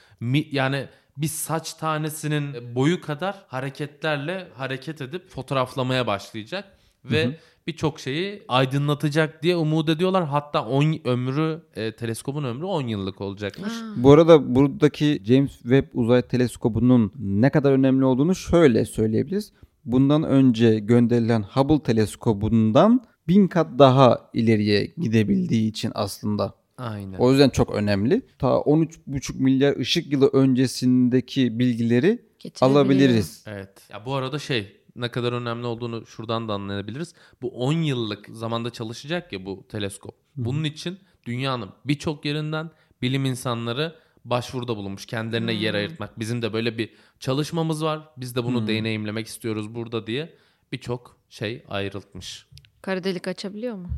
yani 0.51 0.87
bir 1.17 1.27
saç 1.27 1.73
tanesinin 1.73 2.75
boyu 2.75 3.01
kadar 3.01 3.35
hareketlerle 3.47 4.47
hareket 4.55 5.01
edip 5.01 5.29
fotoğraflamaya 5.29 6.07
başlayacak 6.07 6.77
ve 7.05 7.37
birçok 7.67 7.99
şeyi 7.99 8.43
aydınlatacak 8.47 9.43
diye 9.43 9.55
umut 9.55 9.89
ediyorlar. 9.89 10.25
Hatta 10.25 10.65
10 10.65 10.99
ömrü 11.05 11.61
e, 11.75 11.95
teleskopun 11.95 12.43
ömrü 12.43 12.65
10 12.65 12.87
yıllık 12.87 13.21
olacakmış. 13.21 13.73
Bu 13.95 14.11
arada 14.11 14.55
buradaki 14.55 15.21
James 15.23 15.51
Webb 15.51 15.87
Uzay 15.93 16.21
Teleskobu'nun 16.21 17.11
ne 17.19 17.49
kadar 17.49 17.71
önemli 17.71 18.05
olduğunu 18.05 18.35
şöyle 18.35 18.85
söyleyebiliriz. 18.85 19.53
Bundan 19.85 20.23
önce 20.23 20.79
gönderilen 20.79 21.43
Hubble 21.43 21.83
Teleskobu'ndan 21.83 23.05
bin 23.27 23.47
kat 23.47 23.67
daha 23.79 24.29
ileriye 24.33 24.85
gidebildiği 24.97 25.69
için 25.69 25.91
aslında. 25.95 26.53
Aynen. 26.77 27.17
O 27.17 27.31
yüzden 27.31 27.49
çok 27.49 27.71
önemli. 27.71 28.21
Ta 28.39 28.47
13,5 28.47 29.37
milyar 29.37 29.77
ışık 29.77 30.11
yılı 30.11 30.29
öncesindeki 30.33 31.59
bilgileri 31.59 32.19
alabiliriz. 32.61 33.43
Evet. 33.47 33.69
Ya 33.89 34.05
bu 34.05 34.13
arada 34.13 34.39
şey 34.39 34.80
ne 34.95 35.11
kadar 35.11 35.33
önemli 35.33 35.65
olduğunu 35.65 36.05
şuradan 36.05 36.47
da 36.47 36.53
anlayabiliriz. 36.53 37.13
Bu 37.41 37.49
10 37.49 37.73
yıllık 37.73 38.29
zamanda 38.31 38.69
çalışacak 38.69 39.33
ya 39.33 39.45
bu 39.45 39.65
teleskop. 39.69 40.15
Bunun 40.35 40.63
için 40.63 40.99
dünyanın 41.25 41.69
birçok 41.85 42.25
yerinden 42.25 42.71
bilim 43.01 43.25
insanları 43.25 43.95
başvuruda 44.25 44.77
bulunmuş. 44.77 45.05
Kendilerine 45.05 45.53
yer 45.53 45.73
ayırtmak. 45.73 46.19
Bizim 46.19 46.41
de 46.41 46.53
böyle 46.53 46.77
bir 46.77 46.93
çalışmamız 47.19 47.83
var. 47.83 48.09
Biz 48.17 48.35
de 48.35 48.43
bunu 48.43 48.67
deneyimlemek 48.67 49.27
istiyoruz 49.27 49.75
burada 49.75 50.07
diye 50.07 50.33
birçok 50.71 51.17
şey 51.29 51.65
ayrılmış. 51.69 52.47
Kara 52.81 53.03
delik 53.03 53.27
açabiliyor 53.27 53.75
mu? 53.75 53.89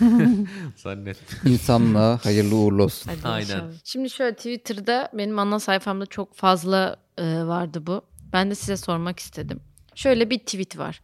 Zannettim. 0.76 1.52
İnsanlığa 1.52 2.18
hayırlı 2.24 2.56
uğurlu 2.56 2.82
olsun. 2.84 3.10
Hadi 3.10 3.28
Aynen. 3.28 3.44
inşallah. 3.44 3.72
Şimdi 3.84 4.10
şöyle 4.10 4.36
Twitter'da 4.36 5.10
benim 5.12 5.38
ana 5.38 5.60
sayfamda 5.60 6.06
çok 6.06 6.34
fazla 6.34 6.96
e, 7.18 7.24
vardı 7.24 7.86
bu. 7.86 8.02
Ben 8.32 8.50
de 8.50 8.54
size 8.54 8.76
sormak 8.76 9.18
istedim. 9.18 9.60
Şöyle 10.00 10.30
bir 10.30 10.38
tweet 10.38 10.78
var. 10.78 11.00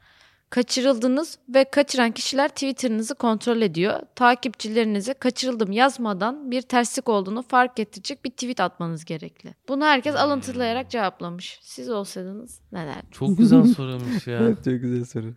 Kaçırıldınız 0.50 1.38
ve 1.48 1.64
kaçıran 1.64 2.12
kişiler 2.12 2.48
Twitter'ınızı 2.48 3.14
kontrol 3.14 3.60
ediyor. 3.60 4.00
Takipçilerinize 4.14 5.14
kaçırıldım 5.14 5.72
yazmadan 5.72 6.50
bir 6.50 6.62
terslik 6.62 7.08
olduğunu 7.08 7.42
fark 7.42 7.78
ettirecek 7.78 8.24
bir 8.24 8.30
tweet 8.30 8.60
atmanız 8.60 9.04
gerekli. 9.04 9.54
Bunu 9.68 9.84
herkes 9.84 10.16
alıntılayarak 10.16 10.90
cevaplamış. 10.90 11.58
Siz 11.62 11.90
olsaydınız 11.90 12.60
neler? 12.72 13.02
Çok 13.10 13.38
güzel 13.38 13.64
soruymuş 13.76 14.26
ya. 14.26 14.38
Evet 14.38 14.56
çok 14.64 14.80
güzel 14.80 15.04
soru. 15.04 15.34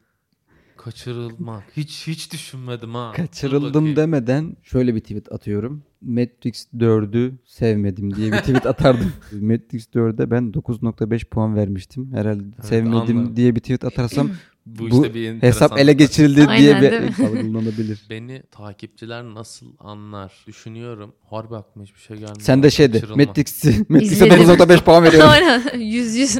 Kaçırılmak. 0.77 1.63
Hiç 1.77 2.07
hiç 2.07 2.33
düşünmedim 2.33 2.95
ha. 2.95 3.11
Kaçırıldım 3.15 3.95
demeden 3.95 4.57
şöyle 4.63 4.95
bir 4.95 5.01
tweet 5.01 5.31
atıyorum. 5.31 5.83
Matrix 6.01 6.67
4'ü 6.77 7.33
sevmedim 7.45 8.15
diye 8.15 8.31
bir 8.31 8.37
tweet 8.37 8.65
atardım. 8.65 9.13
Matrix 9.31 9.87
4'e 9.87 10.31
ben 10.31 10.43
9.5 10.43 11.25
puan 11.25 11.55
vermiştim. 11.55 12.11
Herhalde 12.13 12.43
sevmedim 12.61 13.17
anladım. 13.17 13.35
diye 13.35 13.55
bir 13.55 13.59
tweet 13.59 13.83
atarsam 13.83 14.31
Bu, 14.65 14.91
bu 14.91 15.05
işte 15.05 15.13
bir 15.13 15.41
hesap 15.41 15.79
ele 15.79 15.93
geçirildi 15.93 16.35
diye 16.35 16.75
Aynen, 16.75 16.81
bir 16.81 17.23
algılanabilir. 17.25 18.01
Beni 18.09 18.43
takipçiler 18.51 19.23
nasıl 19.23 19.65
anlar? 19.79 20.33
Düşünüyorum. 20.47 21.13
Harbi 21.29 21.55
aklıma 21.55 21.85
hiçbir 21.85 21.99
şey 21.99 22.17
gelmiyor. 22.17 22.39
Sen 22.39 22.63
de 22.63 22.69
şeydi. 22.69 23.03
Matrix'i 23.15 23.85
Matrix'e 23.89 24.15
İzledim. 24.15 24.39
9.5 24.39 24.83
puan 24.83 25.03
veriyorum. 25.03 25.29
Aynen 25.29 25.79
yüz 25.79 26.15
yüz. 26.15 26.39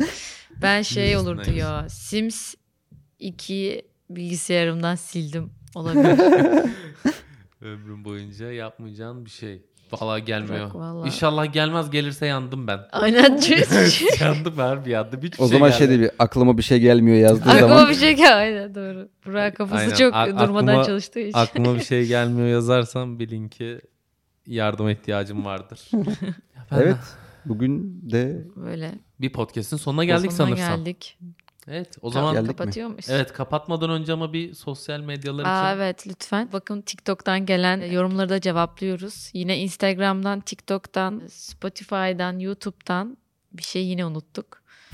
Ben 0.61 0.81
şey 0.81 1.17
olurdu 1.17 1.41
neyse. 1.47 1.59
ya. 1.59 1.89
Sims 1.89 2.55
2'yi 3.21 3.81
bilgisayarımdan 4.09 4.95
sildim. 4.95 5.49
Olabilir. 5.75 6.19
Ömrüm 7.61 8.05
boyunca 8.05 8.51
yapmayacağın 8.51 9.25
bir 9.25 9.29
şey. 9.29 9.61
Valla 9.91 10.19
gelmiyor. 10.19 10.55
Bırak 10.59 10.75
valla. 10.75 11.05
İnşallah 11.05 11.53
gelmez 11.53 11.89
gelirse 11.89 12.25
yandım 12.25 12.67
ben. 12.67 12.79
Aynen 12.91 13.37
çünkü. 13.41 14.23
yandım 14.23 14.53
harbi 14.57 14.89
yandım. 14.89 15.21
Hiçbir 15.21 15.43
O 15.43 15.47
şey 15.49 15.57
zaman 15.57 15.69
gelmedi. 15.71 15.77
şey 15.77 15.89
de 15.99 16.01
bir 16.03 16.11
aklıma 16.19 16.57
bir 16.57 16.63
şey 16.63 16.79
gelmiyor 16.79 17.17
yazdığı 17.17 17.49
Aklıma 17.49 17.67
zaman. 17.67 17.89
bir 17.89 17.95
şey 17.95 18.13
geldi. 18.15 18.33
Aynen 18.33 18.75
doğru. 18.75 19.09
Burak 19.25 19.55
kafası 19.57 19.81
Aynen. 19.81 19.95
çok 19.95 20.15
A- 20.15 20.27
durmadan 20.39 20.67
aklıma- 20.67 20.83
çalıştığı 20.85 21.19
için. 21.19 21.37
Aklıma 21.39 21.75
bir 21.75 21.83
şey 21.83 22.05
gelmiyor 22.07 22.47
yazarsam 22.47 23.19
bilin 23.19 23.49
ki 23.49 23.81
yardıma 24.47 24.91
ihtiyacım 24.91 25.45
vardır. 25.45 25.89
Evet. 26.71 26.97
Bugün 27.45 28.01
de 28.11 28.47
Böyle. 28.55 28.91
Bir 29.21 29.31
podcast'in 29.33 29.77
sonuna 29.77 30.05
geldik 30.05 30.31
sonuna 30.33 30.55
sanırsam. 30.55 30.77
geldik. 30.77 31.17
Evet 31.69 31.97
o 32.01 32.09
zaman 32.11 32.33
Geldik 32.33 32.47
kapatıyor 32.47 32.87
muyuz? 32.87 33.05
evet 33.09 33.33
kapatmadan 33.33 33.89
önce 33.89 34.13
ama 34.13 34.33
bir 34.33 34.53
sosyal 34.53 34.99
medyalar 34.99 35.45
Aa, 35.45 35.71
için 35.71 35.77
evet 35.77 36.07
lütfen. 36.07 36.49
Bakın 36.53 36.81
TikTok'tan 36.81 37.45
gelen 37.45 37.91
yorumları 37.91 38.29
da 38.29 38.41
cevaplıyoruz. 38.41 39.29
Yine 39.33 39.57
Instagram'dan, 39.57 40.39
TikTok'tan, 40.39 41.21
Spotify'dan, 41.29 42.39
YouTube'dan 42.39 43.17
bir 43.53 43.63
şey 43.63 43.85
yine 43.85 44.05
unuttuk. 44.05 44.59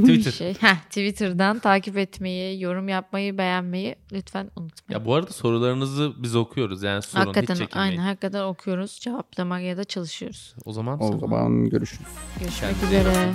Twitter. 0.00 0.30
şey. 0.30 0.54
Heh, 0.54 0.76
Twitter'dan 0.76 1.58
takip 1.58 1.98
etmeyi, 1.98 2.60
yorum 2.62 2.88
yapmayı, 2.88 3.38
beğenmeyi 3.38 3.96
lütfen 4.12 4.50
unutmayın. 4.56 5.00
Ya 5.00 5.06
bu 5.06 5.14
arada 5.14 5.30
sorularınızı 5.32 6.12
biz 6.22 6.36
okuyoruz 6.36 6.82
yani 6.82 7.02
sorun 7.02 7.22
hiç 7.22 7.36
hakikaten 7.36 7.54
çekinmeyin. 7.54 7.90
aynen 7.90 8.02
hakikaten 8.08 8.42
okuyoruz, 8.42 8.98
cevaplamaya 9.00 9.76
da 9.76 9.84
çalışıyoruz. 9.84 10.54
O 10.64 10.72
zaman 10.72 11.02
o 11.02 11.18
zaman 11.18 11.64
görüşürüz. 11.68 12.06
Görüşmek 12.40 12.74
Kendinize 12.80 13.00
üzere. 13.00 13.34